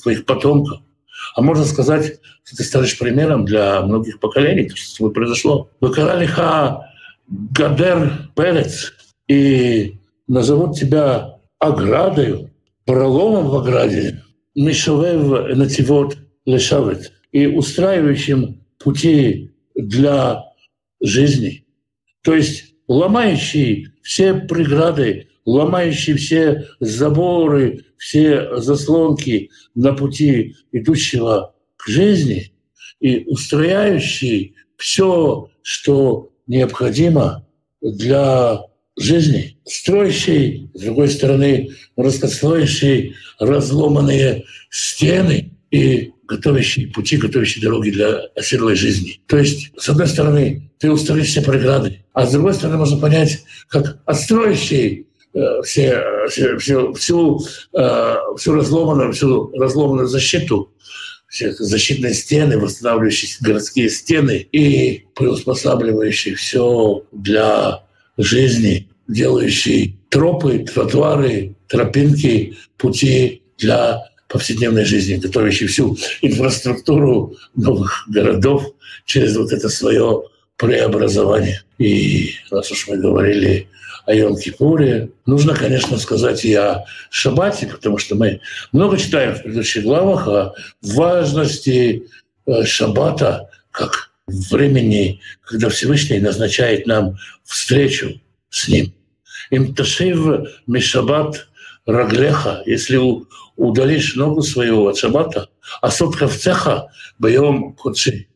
твоих 0.03 0.25
потомков. 0.25 0.81
А 1.35 1.43
можно 1.43 1.65
сказать, 1.65 2.21
что 2.45 2.57
ты 2.57 2.65
станешь 2.65 2.99
примером 2.99 3.45
для 3.45 3.81
многих 3.83 4.21
поколений, 4.21 4.69
то, 4.69 4.77
что 4.77 4.91
с 4.91 4.95
тобой 4.95 5.13
произошло. 5.13 5.71
Выкаралиха 5.81 6.91
Гадер 7.29 8.31
Перец 8.37 8.93
и 9.29 9.99
назовут 10.27 10.77
тебя 10.77 11.39
оградою, 11.59 12.51
проломом 12.85 13.49
в 13.49 13.57
ограде, 13.57 14.23
Мишавев 14.55 15.57
Нативот 15.57 16.19
Лешавет 16.45 17.13
и 17.33 17.47
устраивающим 17.47 18.61
пути 18.79 19.53
для 19.75 20.45
жизни. 21.01 21.65
То 22.23 22.35
есть 22.35 22.74
ломающий 22.89 23.89
все 24.03 24.35
преграды, 24.35 25.29
ломающий 25.45 26.15
все 26.15 26.67
заборы, 26.81 27.85
все 27.97 28.57
заслонки 28.61 29.51
на 29.75 29.93
пути 29.93 30.57
идущего 30.73 31.55
к 31.77 31.89
жизни 31.89 32.53
и 33.01 33.25
устрояющий 33.27 34.55
все, 34.77 35.51
что 35.63 36.31
необходимо 36.47 37.47
для 37.81 38.61
жизни, 38.97 39.59
строящий, 39.65 40.71
с 40.75 40.83
другой 40.83 41.09
стороны, 41.09 41.71
раскостроящий 41.97 43.15
разломанные 43.39 44.45
стены 44.71 45.53
и 45.75 46.13
готовящие 46.29 46.87
пути, 46.87 47.17
готовящие 47.17 47.65
дороги 47.65 47.91
для 47.91 48.21
оседлой 48.37 48.77
жизни. 48.77 49.21
То 49.27 49.39
есть, 49.39 49.73
с 49.77 49.89
одной 49.89 50.07
стороны, 50.07 50.71
ты 50.79 50.89
устроишь 50.89 51.27
все 51.27 51.43
преграды, 51.43 52.05
а 52.13 52.27
с 52.27 52.33
другой 52.33 52.55
стороны, 52.55 52.79
можно 52.79 52.97
понять, 52.99 53.43
как 53.67 53.99
отстроящий 54.07 55.09
э, 55.35 55.63
все, 55.65 56.01
все, 56.31 56.57
все, 56.59 56.93
всю, 56.93 57.41
э, 57.77 58.15
всю, 58.39 58.55
разломанную, 58.55 59.13
всю 59.13 59.51
разломанную 59.59 60.07
защиту, 60.07 60.73
все 61.29 61.53
защитные 61.53 62.15
стены, 62.15 62.57
восстанавливающие 62.57 63.33
городские 63.41 63.91
стены 63.91 64.47
и 64.53 65.07
приуспосабливающие 65.17 66.37
все 66.37 67.03
для 67.11 67.83
жизни, 68.17 68.89
делающий 69.09 69.99
тропы, 70.09 70.61
тротуары, 70.61 71.57
тропинки, 71.67 72.57
пути 72.79 73.43
для 73.59 74.05
повседневной 74.35 74.85
жизни, 74.85 75.15
готовящий 75.15 75.69
всю 75.69 75.97
инфраструктуру 76.21 77.37
новых 77.55 78.05
городов 78.09 78.65
через 79.05 79.37
вот 79.37 79.53
это 79.53 79.69
свое 79.69 80.25
преобразование. 80.57 81.63
И 81.79 82.33
раз 82.51 82.69
уж 82.73 82.89
мы 82.89 82.97
говорили 82.97 83.69
о 84.07 84.13
Йом-Кипуре, 84.13 85.13
нужно, 85.25 85.55
конечно, 85.55 85.99
сказать 85.99 86.45
и 86.45 86.53
о 86.53 86.85
Шаббате, 87.11 87.69
потому 87.69 87.99
что 87.99 88.17
мы 88.17 88.41
много 88.73 88.99
читаем 88.99 89.37
в 89.37 89.43
предыдущих 89.43 89.85
главах 89.85 90.27
о 90.27 90.55
важности 90.83 92.03
э, 92.47 92.65
Шаббата 92.65 93.49
как 93.71 94.11
времени, 94.27 95.21
когда 95.45 95.69
Всевышний 95.69 96.19
назначает 96.19 96.89
нам 96.89 97.19
встречу 97.45 98.21
с 98.51 98.67
Ним. 98.67 98.93
Им 99.51 99.77
ташив 99.77 100.49
мишаббат 100.67 101.47
раглеха, 101.87 102.63
если 102.67 103.01
удалишь 103.57 104.17
ногу 104.17 104.43
свою 104.43 104.87
от 104.87 104.97
шаббата, 104.97 105.49
а 105.81 105.91
сотка 105.91 106.29
в 106.29 106.37
цеха 106.37 106.89
боем 107.19 107.75
куци, 107.75 108.29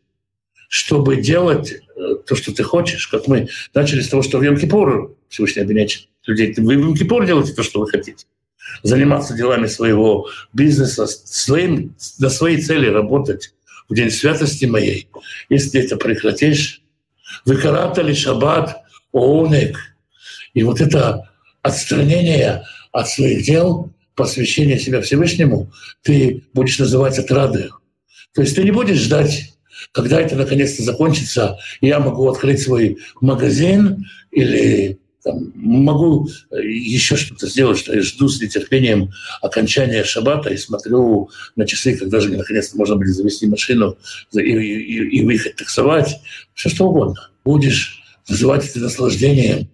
чтобы 0.68 1.16
делать 1.16 1.72
э, 1.72 2.14
то, 2.26 2.36
что 2.36 2.54
ты 2.54 2.62
хочешь, 2.62 3.08
как 3.08 3.26
мы 3.26 3.48
начали 3.74 4.00
с 4.00 4.08
того, 4.08 4.22
что 4.22 4.38
в 4.38 4.42
Йом-Кипур 4.42 5.14
Всевышний 5.28 5.62
обвинять 5.62 6.08
людей. 6.26 6.54
Вы 6.56 6.76
в 6.76 6.90
Йом-Кипур 6.90 7.26
делаете 7.26 7.54
то, 7.54 7.62
что 7.62 7.80
вы 7.80 7.88
хотите. 7.88 8.26
Заниматься 8.82 9.34
делами 9.34 9.66
своего 9.66 10.28
бизнеса, 10.52 11.06
своим, 11.06 11.96
на 12.18 12.28
своей 12.28 12.60
цели 12.60 12.86
работать 12.86 13.54
в 13.88 13.94
день 13.94 14.10
святости 14.10 14.66
моей. 14.66 15.08
Если 15.48 15.70
ты 15.70 15.86
это 15.86 15.96
прекратишь, 15.96 16.82
выкаратали 17.46 18.12
шаббат, 18.12 18.82
оунек. 19.12 19.78
И 20.52 20.62
вот 20.62 20.80
это 20.80 21.30
отстранение 21.62 22.64
от 22.92 23.08
своих 23.08 23.44
дел 23.44 23.92
посвящения 24.14 24.78
себя 24.78 25.00
Всевышнему, 25.00 25.70
ты 26.02 26.44
будешь 26.52 26.78
называть 26.78 27.18
отрадой. 27.18 27.70
То 28.34 28.42
есть 28.42 28.56
ты 28.56 28.64
не 28.64 28.70
будешь 28.70 28.98
ждать, 28.98 29.54
когда 29.92 30.20
это 30.20 30.36
наконец-то 30.36 30.82
закончится, 30.82 31.58
я 31.80 32.00
могу 32.00 32.28
открыть 32.28 32.60
свой 32.60 32.98
магазин 33.20 34.06
или 34.30 34.98
там, 35.22 35.52
могу 35.54 36.28
еще 36.50 37.16
что-то 37.16 37.48
сделать, 37.48 37.78
что 37.78 37.94
я 37.94 38.02
жду 38.02 38.28
с 38.28 38.40
нетерпением 38.40 39.10
окончания 39.42 40.04
шаббата 40.04 40.50
и 40.50 40.56
смотрю 40.56 41.30
на 41.56 41.66
часы, 41.66 41.96
когда 41.96 42.20
же 42.20 42.30
наконец-то 42.30 42.76
можно 42.76 42.96
будет 42.96 43.14
завести 43.14 43.46
машину 43.46 43.98
и, 44.32 44.40
и, 44.40 45.18
и 45.18 45.24
выехать 45.24 45.56
таксовать, 45.56 46.20
все 46.54 46.68
что 46.68 46.88
угодно. 46.88 47.30
Будешь 47.44 48.02
называть 48.28 48.68
это 48.68 48.80
наслаждением, 48.80 49.68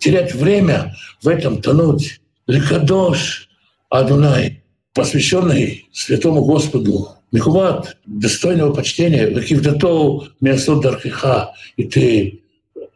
терять 0.00 0.34
время 0.34 0.96
в 1.22 1.28
этом, 1.28 1.60
тонуть. 1.62 2.20
Ликадош 2.46 3.48
Адунай, 3.90 4.62
посвященный 4.94 5.88
святому 5.92 6.44
Господу, 6.44 7.08
Михуват, 7.32 7.96
достойного 8.06 8.72
почтения, 8.72 9.28
Вакивдатоу 9.28 10.28
Мясот 10.40 10.82
Дархиха, 10.82 11.52
и 11.76 11.84
ты 11.84 12.40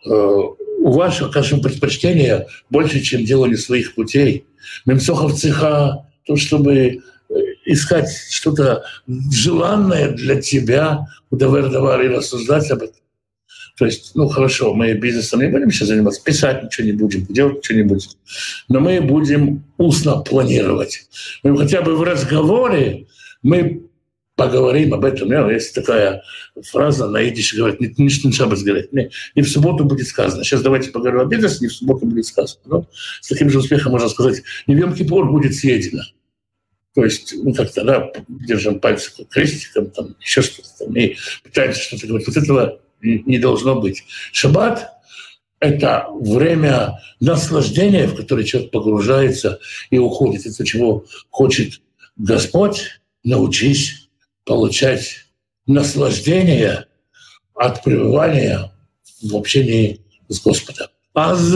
э, 0.06 0.10
у 0.10 0.92
вашего, 0.92 1.30
скажем, 1.30 1.60
предпочтения 1.60 2.46
больше, 2.70 3.00
чем 3.00 3.24
делали 3.24 3.54
своих 3.54 3.94
путей. 3.94 4.46
Мемсохов 4.86 5.34
цеха, 5.34 6.06
то, 6.26 6.36
чтобы 6.36 6.74
э, 6.76 7.00
искать 7.66 8.08
что-то 8.30 8.84
желанное 9.06 10.10
для 10.12 10.40
тебя, 10.40 11.06
удовер 11.30 11.66
и 12.02 12.08
рассуждать 12.08 12.70
об 12.70 12.82
этом. 12.82 12.96
То 13.80 13.86
есть, 13.86 14.12
ну 14.14 14.28
хорошо, 14.28 14.74
мы 14.74 14.92
бизнесом 14.92 15.40
не 15.40 15.46
будем 15.46 15.70
сейчас 15.70 15.88
заниматься, 15.88 16.22
писать 16.22 16.62
ничего 16.62 16.86
не 16.86 16.92
будем, 16.92 17.24
делать 17.24 17.64
что-нибудь, 17.64 18.10
но 18.68 18.78
мы 18.78 19.00
будем 19.00 19.64
устно 19.78 20.18
планировать. 20.18 21.08
Мы 21.42 21.56
хотя 21.56 21.80
бы 21.80 21.96
в 21.96 22.02
разговоре 22.02 23.06
мы 23.42 23.86
поговорим 24.36 24.92
об 24.92 25.06
этом. 25.06 25.28
Ну, 25.28 25.48
есть 25.48 25.74
такая 25.74 26.22
фраза 26.62 27.08
на 27.08 27.26
идише, 27.26 27.56
говорит, 27.56 27.80
не, 27.80 27.86
не, 27.96 28.10
не 28.22 28.32
шабас 28.32 28.62
говорит, 28.62 28.92
не, 28.92 29.08
не 29.34 29.40
в 29.40 29.48
субботу 29.48 29.86
будет 29.86 30.06
сказано. 30.06 30.44
Сейчас 30.44 30.60
давайте 30.60 30.90
поговорим 30.90 31.20
о 31.20 31.24
бизнесе, 31.24 31.60
не 31.62 31.68
в 31.68 31.72
субботу 31.72 32.04
будет 32.04 32.26
сказано. 32.26 32.60
Но 32.66 32.86
с 33.22 33.28
таким 33.28 33.48
же 33.48 33.60
успехом 33.60 33.92
можно 33.92 34.10
сказать, 34.10 34.42
не 34.66 34.76
в 34.76 34.78
Йом-Кипур 34.78 35.30
будет 35.30 35.54
съедено. 35.54 36.02
То 36.94 37.02
есть 37.02 37.34
мы 37.42 37.54
как-то 37.54 37.82
да, 37.82 38.12
держим 38.28 38.78
пальцы 38.78 39.10
крестиком, 39.30 39.90
там, 39.90 40.16
еще 40.20 40.42
что-то 40.42 40.68
там, 40.80 40.94
и 40.94 41.16
пытаемся 41.42 41.80
что-то 41.80 42.06
говорить. 42.06 42.28
Вот 42.28 42.36
этого 42.36 42.78
не 43.02 43.38
должно 43.38 43.80
быть. 43.80 44.04
Шаббат— 44.32 44.90
это 45.60 46.06
время 46.20 47.00
наслаждения, 47.20 48.06
в 48.06 48.14
которое 48.16 48.44
человек 48.44 48.70
погружается 48.70 49.60
и 49.90 49.98
уходит. 49.98 50.46
Это 50.46 50.64
чего 50.64 51.04
хочет 51.30 51.80
Господь. 52.16 53.00
Научись 53.22 54.08
получать 54.44 55.26
наслаждение 55.66 56.86
от 57.54 57.84
пребывания 57.84 58.72
в 59.22 59.36
общении 59.36 60.00
с 60.28 60.40
Господом. 60.40 60.88
Аз 61.12 61.54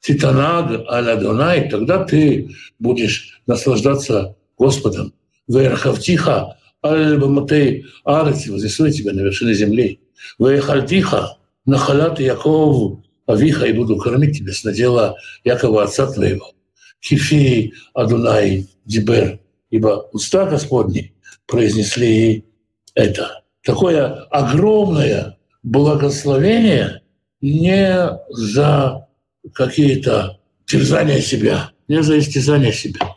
титанаг 0.00 0.86
аля 0.88 1.16
Дунай, 1.16 1.68
тогда 1.68 2.04
ты 2.04 2.54
будешь 2.78 3.40
наслаждаться 3.46 4.36
Господом. 4.56 5.12
Верхавтиха 5.48 6.56
аль 6.84 7.18
баматей 7.18 7.86
арати, 8.04 8.50
вознесу 8.50 8.88
тебя 8.90 9.12
на 9.12 9.20
вершины 9.20 9.54
земли. 9.54 10.00
«Ваехальтиха, 10.38 11.38
нахалат 11.64 12.20
Яков, 12.20 13.00
Авиха, 13.26 13.66
и 13.66 13.72
буду 13.72 13.96
кормить 13.96 14.38
тебя 14.38 14.52
с 14.52 14.64
надела 14.64 15.16
Якова, 15.44 15.84
отца 15.84 16.10
твоего. 16.10 16.52
Кифи 17.00 17.74
Адунай 17.92 18.66
Дибер, 18.84 19.40
ибо 19.70 20.08
уста 20.12 20.46
Господни 20.46 21.14
произнесли 21.46 22.44
это. 22.94 23.42
Такое 23.62 24.24
огромное 24.30 25.38
благословение 25.62 27.02
не 27.40 28.10
за 28.30 29.08
какие-то 29.52 30.40
терзания 30.66 31.20
себя, 31.20 31.72
не 31.88 32.02
за 32.02 32.18
истязания 32.18 32.72
себя. 32.72 33.16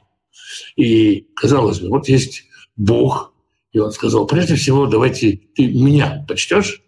И, 0.76 1.28
казалось 1.36 1.80
бы, 1.80 1.90
вот 1.90 2.08
есть 2.08 2.44
Бог, 2.76 3.34
и 3.72 3.80
он 3.80 3.92
сказал, 3.92 4.26
прежде 4.28 4.56
всего, 4.56 4.86
давайте 4.88 5.40
ты 5.56 5.68
меня 5.68 6.26
почтешь, 6.28 6.82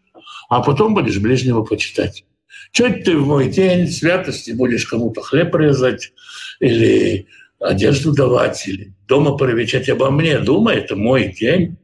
а 0.50 0.62
потом 0.62 0.94
будешь 0.94 1.20
ближнего 1.20 1.64
почитать. 1.64 2.26
Чуть 2.72 3.04
ты 3.04 3.18
в 3.18 3.26
мой 3.26 3.50
день 3.50 3.88
святости 3.88 4.52
будешь 4.52 4.86
кому-то 4.86 5.22
хлеб 5.22 5.56
резать 5.56 6.12
или 6.60 7.28
одежду 7.60 8.14
давать, 8.14 8.68
или 8.68 8.94
дома 9.08 9.38
провечать 9.38 9.90
обо 9.90 10.12
мне. 10.12 10.40
Думай, 10.40 10.78
это 10.78 10.96
мой 10.96 11.34
день. 11.34 11.78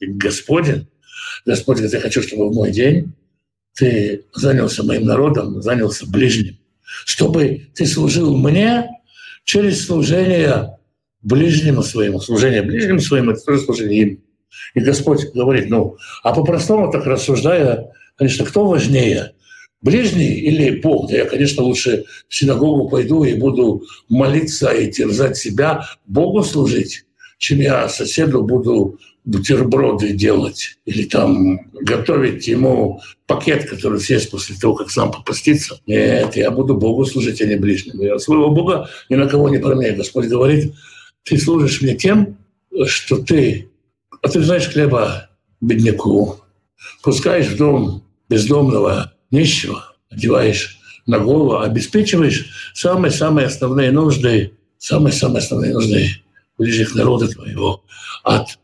Господин, 0.00 0.86
Господь 1.44 1.78
говорит, 1.78 1.94
я 1.94 2.00
хочу, 2.00 2.22
чтобы 2.22 2.50
в 2.50 2.54
мой 2.54 2.70
день 2.70 3.12
ты 3.74 4.24
занялся 4.32 4.82
моим 4.84 5.04
народом, 5.04 5.60
занялся 5.62 6.06
ближним, 6.06 6.58
чтобы 7.04 7.68
ты 7.74 7.86
служил 7.86 8.36
мне 8.36 8.88
через 9.44 9.86
служение 9.86 10.78
ближнему 11.22 11.82
своему. 11.82 12.20
Служение 12.20 12.62
ближнему 12.62 13.00
своему– 13.00 13.30
это 13.32 13.40
тоже 13.44 13.60
служение 13.60 14.00
им. 14.02 14.24
И 14.74 14.80
Господь 14.80 15.32
говорит, 15.32 15.70
ну, 15.70 15.96
а 16.22 16.34
по-простому 16.34 16.90
так 16.92 17.06
рассуждая, 17.06 17.90
Конечно, 18.16 18.44
кто 18.44 18.66
важнее? 18.66 19.34
Ближний 19.82 20.34
или 20.40 20.80
Бог? 20.80 21.10
Да 21.10 21.16
я, 21.16 21.24
конечно, 21.26 21.62
лучше 21.62 22.04
в 22.28 22.34
синагогу 22.34 22.88
пойду 22.88 23.24
и 23.24 23.34
буду 23.34 23.82
молиться 24.08 24.70
и 24.70 24.90
терзать 24.90 25.36
себя, 25.36 25.86
Богу 26.06 26.42
служить, 26.42 27.04
чем 27.38 27.58
я 27.58 27.88
соседу 27.88 28.42
буду 28.42 28.98
бутерброды 29.24 30.12
делать 30.12 30.78
или 30.84 31.04
там 31.04 31.70
готовить 31.72 32.46
ему 32.46 33.00
пакет, 33.26 33.68
который 33.68 34.00
съест 34.00 34.30
после 34.30 34.56
того, 34.56 34.74
как 34.74 34.90
сам 34.90 35.10
попастится. 35.10 35.80
Нет, 35.86 36.36
я 36.36 36.50
буду 36.50 36.74
Богу 36.76 37.04
служить, 37.04 37.40
а 37.40 37.46
не 37.46 37.56
ближнему. 37.56 38.02
Я 38.02 38.18
своего 38.18 38.50
Бога 38.50 38.88
ни 39.08 39.16
на 39.16 39.26
кого 39.26 39.48
не 39.48 39.58
променяю. 39.58 39.96
Господь 39.96 40.26
говорит, 40.26 40.74
ты 41.24 41.38
служишь 41.38 41.80
мне 41.80 41.94
тем, 41.94 42.36
что 42.86 43.16
ты 43.16 43.70
отрезаешь 44.22 44.68
хлеба 44.68 45.30
бедняку, 45.60 46.36
пускаешь 47.02 47.48
в 47.48 47.56
дом 47.56 48.03
бездомного, 48.28 49.12
нищего, 49.30 49.94
одеваешь 50.10 50.78
на 51.06 51.18
голову, 51.18 51.60
обеспечиваешь 51.60 52.72
самые-самые 52.74 53.46
основные 53.46 53.92
нужды, 53.92 54.52
самые-самые 54.78 55.38
основные 55.38 55.72
нужды 55.72 56.10
ближних 56.56 56.94
народа 56.94 57.28
твоего. 57.28 57.84
От 58.22 58.58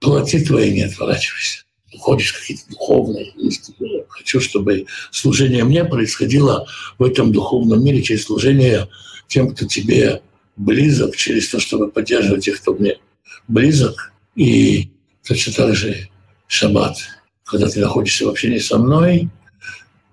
плоти 0.00 0.44
твоей 0.44 0.72
не 0.72 0.82
отворачивайся. 0.82 1.62
Ходишь 1.98 2.32
какие-то 2.32 2.68
духовные 2.70 3.30
истины. 3.36 4.04
Хочу, 4.08 4.40
чтобы 4.40 4.86
служение 5.12 5.62
мне 5.62 5.84
происходило 5.84 6.66
в 6.98 7.04
этом 7.04 7.32
духовном 7.32 7.84
мире 7.84 8.02
через 8.02 8.24
служение 8.24 8.88
тем, 9.28 9.54
кто 9.54 9.66
тебе 9.66 10.22
близок, 10.56 11.16
через 11.16 11.48
то, 11.48 11.60
чтобы 11.60 11.90
поддерживать 11.90 12.44
тех, 12.44 12.60
кто 12.60 12.74
мне 12.74 12.98
близок. 13.46 14.12
И 14.34 14.90
точно 15.26 15.52
так 15.52 15.76
же 15.76 16.08
шаббат– 16.48 16.96
когда 17.44 17.68
ты 17.68 17.80
находишься 17.80 18.26
в 18.26 18.30
общении 18.30 18.58
со 18.58 18.78
мной, 18.78 19.28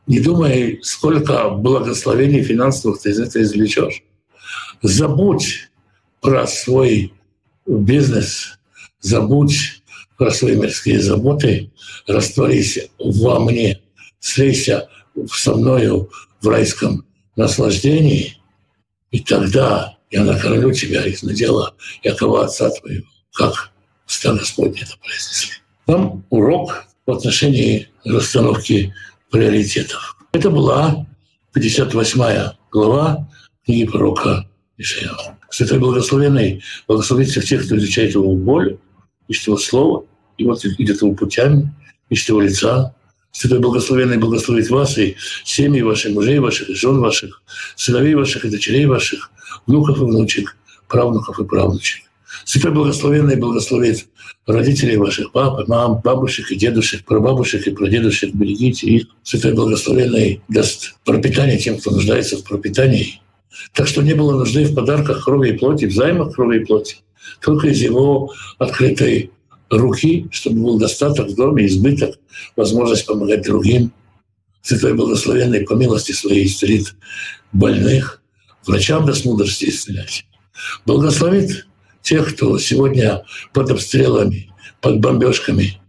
не 0.07 0.19
думай, 0.19 0.79
сколько 0.81 1.49
благословений 1.49 2.43
финансовых 2.43 3.01
ты 3.01 3.11
из 3.11 3.19
этого 3.19 3.43
извлечешь. 3.43 4.03
Забудь 4.81 5.69
про 6.19 6.47
свой 6.47 7.13
бизнес, 7.65 8.59
забудь 8.99 9.81
про 10.17 10.31
свои 10.31 10.55
мирские 10.55 11.01
заботы, 11.01 11.71
растворись 12.07 12.79
во 12.99 13.39
мне, 13.39 13.81
слейся 14.19 14.89
со 15.31 15.55
мною 15.55 16.09
в 16.41 16.47
райском 16.47 17.05
наслаждении, 17.35 18.37
и 19.11 19.19
тогда 19.19 19.97
я 20.09 20.23
накормлю 20.23 20.71
тебя 20.73 21.05
из 21.05 21.23
надела 21.23 21.75
Якова 22.03 22.45
Отца 22.45 22.69
Твоего, 22.69 23.07
как 23.33 23.71
уста 24.07 24.33
Господня 24.33 24.81
это 24.81 24.97
произнесли. 24.97 25.53
Там 25.85 26.25
урок 26.29 26.85
в 27.11 27.17
отношении 27.17 27.89
расстановки 28.05 28.93
приоритетов. 29.29 30.17
Это 30.31 30.49
была 30.49 31.05
58 31.53 32.53
глава 32.71 33.29
книги 33.65 33.85
пророка 33.85 34.47
Ишая. 34.77 35.11
Святой 35.49 35.79
Благословенный 35.79 36.63
благословит 36.87 37.29
всех 37.29 37.65
кто 37.65 37.77
изучает 37.77 38.13
его 38.13 38.33
боль, 38.33 38.77
ищет 39.27 39.47
его 39.47 39.57
слово, 39.57 40.05
и 40.37 40.45
вот 40.45 40.63
идет 40.63 41.01
его 41.01 41.13
путями, 41.13 41.73
ищет 42.09 42.29
его 42.29 42.39
лица. 42.39 42.95
Святой 43.33 43.59
Благословенный 43.59 44.17
благословит 44.17 44.69
вас 44.69 44.97
и 44.97 45.17
семьи 45.43 45.81
ваших, 45.81 46.13
мужей 46.13 46.39
ваших, 46.39 46.69
жен 46.69 46.99
ваших, 46.99 47.43
сыновей 47.75 48.15
ваших 48.15 48.45
и 48.45 48.49
дочерей 48.49 48.85
ваших, 48.85 49.31
внуков 49.67 49.97
и 49.97 50.05
внучек, 50.05 50.55
правнуков 50.87 51.39
и 51.39 51.43
правнучек. 51.43 52.03
Святой 52.45 52.71
Благословенный 52.71 53.35
благословит 53.35 54.07
родителей 54.45 54.97
ваших, 54.97 55.31
пап, 55.31 55.67
мам, 55.67 56.01
бабушек 56.03 56.51
и 56.51 56.55
дедушек, 56.55 57.05
прабабушек 57.05 57.67
и 57.67 57.71
прадедушек, 57.71 58.33
берегите 58.33 58.87
их. 58.87 59.07
Святой 59.23 59.53
Благословенный 59.53 60.41
даст 60.47 60.95
пропитание 61.05 61.57
тем, 61.57 61.77
кто 61.77 61.91
нуждается 61.91 62.37
в 62.37 62.43
пропитании. 62.43 63.21
Так 63.73 63.87
что 63.87 64.01
не 64.01 64.13
было 64.13 64.37
нужды 64.37 64.65
в 64.65 64.73
подарках 64.73 65.25
крови 65.25 65.49
и 65.49 65.57
плоти, 65.57 65.85
в 65.85 65.93
займах 65.93 66.33
крови 66.33 66.61
и 66.61 66.65
плоти. 66.65 66.97
Только 67.41 67.67
из 67.67 67.81
его 67.81 68.33
открытой 68.57 69.31
руки, 69.69 70.27
чтобы 70.31 70.61
был 70.61 70.79
достаток 70.79 71.29
в 71.29 71.35
доме, 71.35 71.65
избыток, 71.67 72.17
возможность 72.55 73.05
помогать 73.05 73.43
другим. 73.43 73.91
Святой 74.61 74.93
Благословенный 74.93 75.61
по 75.61 75.73
милости 75.73 76.11
своей 76.11 76.45
исцелит 76.45 76.95
больных, 77.51 78.21
врачам 78.65 79.05
даст 79.05 79.25
мудрости 79.25 79.65
исцелять. 79.65 80.25
Благословит 80.85 81.65
тех, 82.01 82.35
кто 82.35 82.57
сегодня 82.59 83.23
под 83.53 83.71
обстрелами, 83.71 84.49
под 84.81 84.99
бомбежками, 84.99 85.79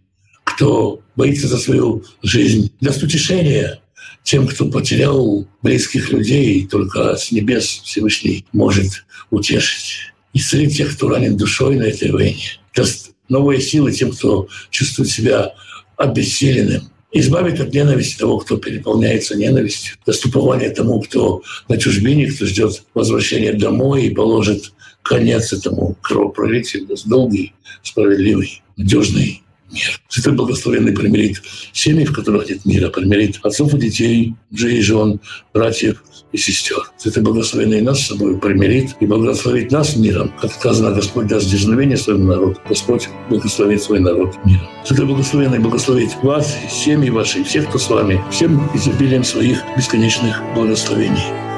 кто 0.44 1.00
боится 1.16 1.48
за 1.48 1.58
свою 1.58 2.04
жизнь, 2.22 2.72
даст 2.80 3.02
утешение 3.02 3.80
тем, 4.22 4.46
кто 4.46 4.66
потерял 4.66 5.46
близких 5.62 6.10
людей, 6.10 6.66
только 6.66 7.16
с 7.16 7.32
небес 7.32 7.82
Всевышний 7.84 8.46
может 8.52 9.04
утешить. 9.30 10.12
Исцелить 10.34 10.76
тех, 10.76 10.94
кто 10.96 11.08
ранен 11.08 11.36
душой 11.36 11.76
на 11.76 11.84
этой 11.84 12.10
войне. 12.10 12.58
Даст 12.74 13.10
новые 13.28 13.60
силы 13.60 13.92
тем, 13.92 14.12
кто 14.12 14.48
чувствует 14.70 15.10
себя 15.10 15.54
обессиленным. 15.96 16.90
Избавит 17.14 17.60
от 17.60 17.74
ненависти 17.74 18.18
того, 18.18 18.38
кто 18.38 18.56
переполняется 18.56 19.36
ненавистью. 19.36 19.96
Доступование 20.06 20.70
тому, 20.70 21.02
кто 21.02 21.42
на 21.68 21.76
чужбине, 21.76 22.28
кто 22.28 22.46
ждет 22.46 22.84
возвращения 22.94 23.52
домой 23.52 24.06
и 24.06 24.14
положит 24.14 24.72
конец 25.02 25.52
этому 25.52 25.96
кровопролитию, 26.00 26.86
даст 26.86 27.06
долгий, 27.06 27.52
справедливый, 27.82 28.62
надежный 28.76 29.42
мир. 29.72 30.00
Святой 30.08 30.34
Благословенный 30.34 30.92
примирит 30.92 31.42
семьи, 31.72 32.04
в 32.04 32.12
которых 32.12 32.48
нет 32.48 32.64
мира, 32.64 32.88
примирит 32.90 33.40
отцов 33.42 33.74
и 33.74 33.78
детей, 33.78 34.34
мужей 34.50 34.78
и 34.78 34.82
жен, 34.82 35.20
братьев 35.52 36.02
и 36.32 36.36
сестер. 36.36 36.90
Святой 36.96 37.22
Благословенный 37.22 37.80
нас 37.80 38.00
с 38.00 38.08
собой 38.08 38.38
примирит 38.38 38.96
и 39.00 39.06
благословит 39.06 39.72
нас 39.72 39.96
миром. 39.96 40.32
Как 40.40 40.52
сказано, 40.52 40.92
Господь 40.92 41.26
даст 41.26 41.50
дерзновение 41.50 41.96
своему 41.96 42.24
народу. 42.24 42.58
Господь 42.68 43.08
благословит 43.28 43.82
свой 43.82 44.00
народ 44.00 44.34
миром. 44.44 44.68
Святой 44.84 45.06
Благословенный 45.06 45.58
благословит 45.58 46.10
вас, 46.22 46.56
семьи 46.70 47.10
ваши, 47.10 47.42
всех, 47.44 47.68
кто 47.68 47.78
с 47.78 47.88
вами, 47.88 48.22
всем 48.30 48.70
изобилием 48.74 49.24
своих 49.24 49.62
бесконечных 49.76 50.42
благословений. 50.54 51.51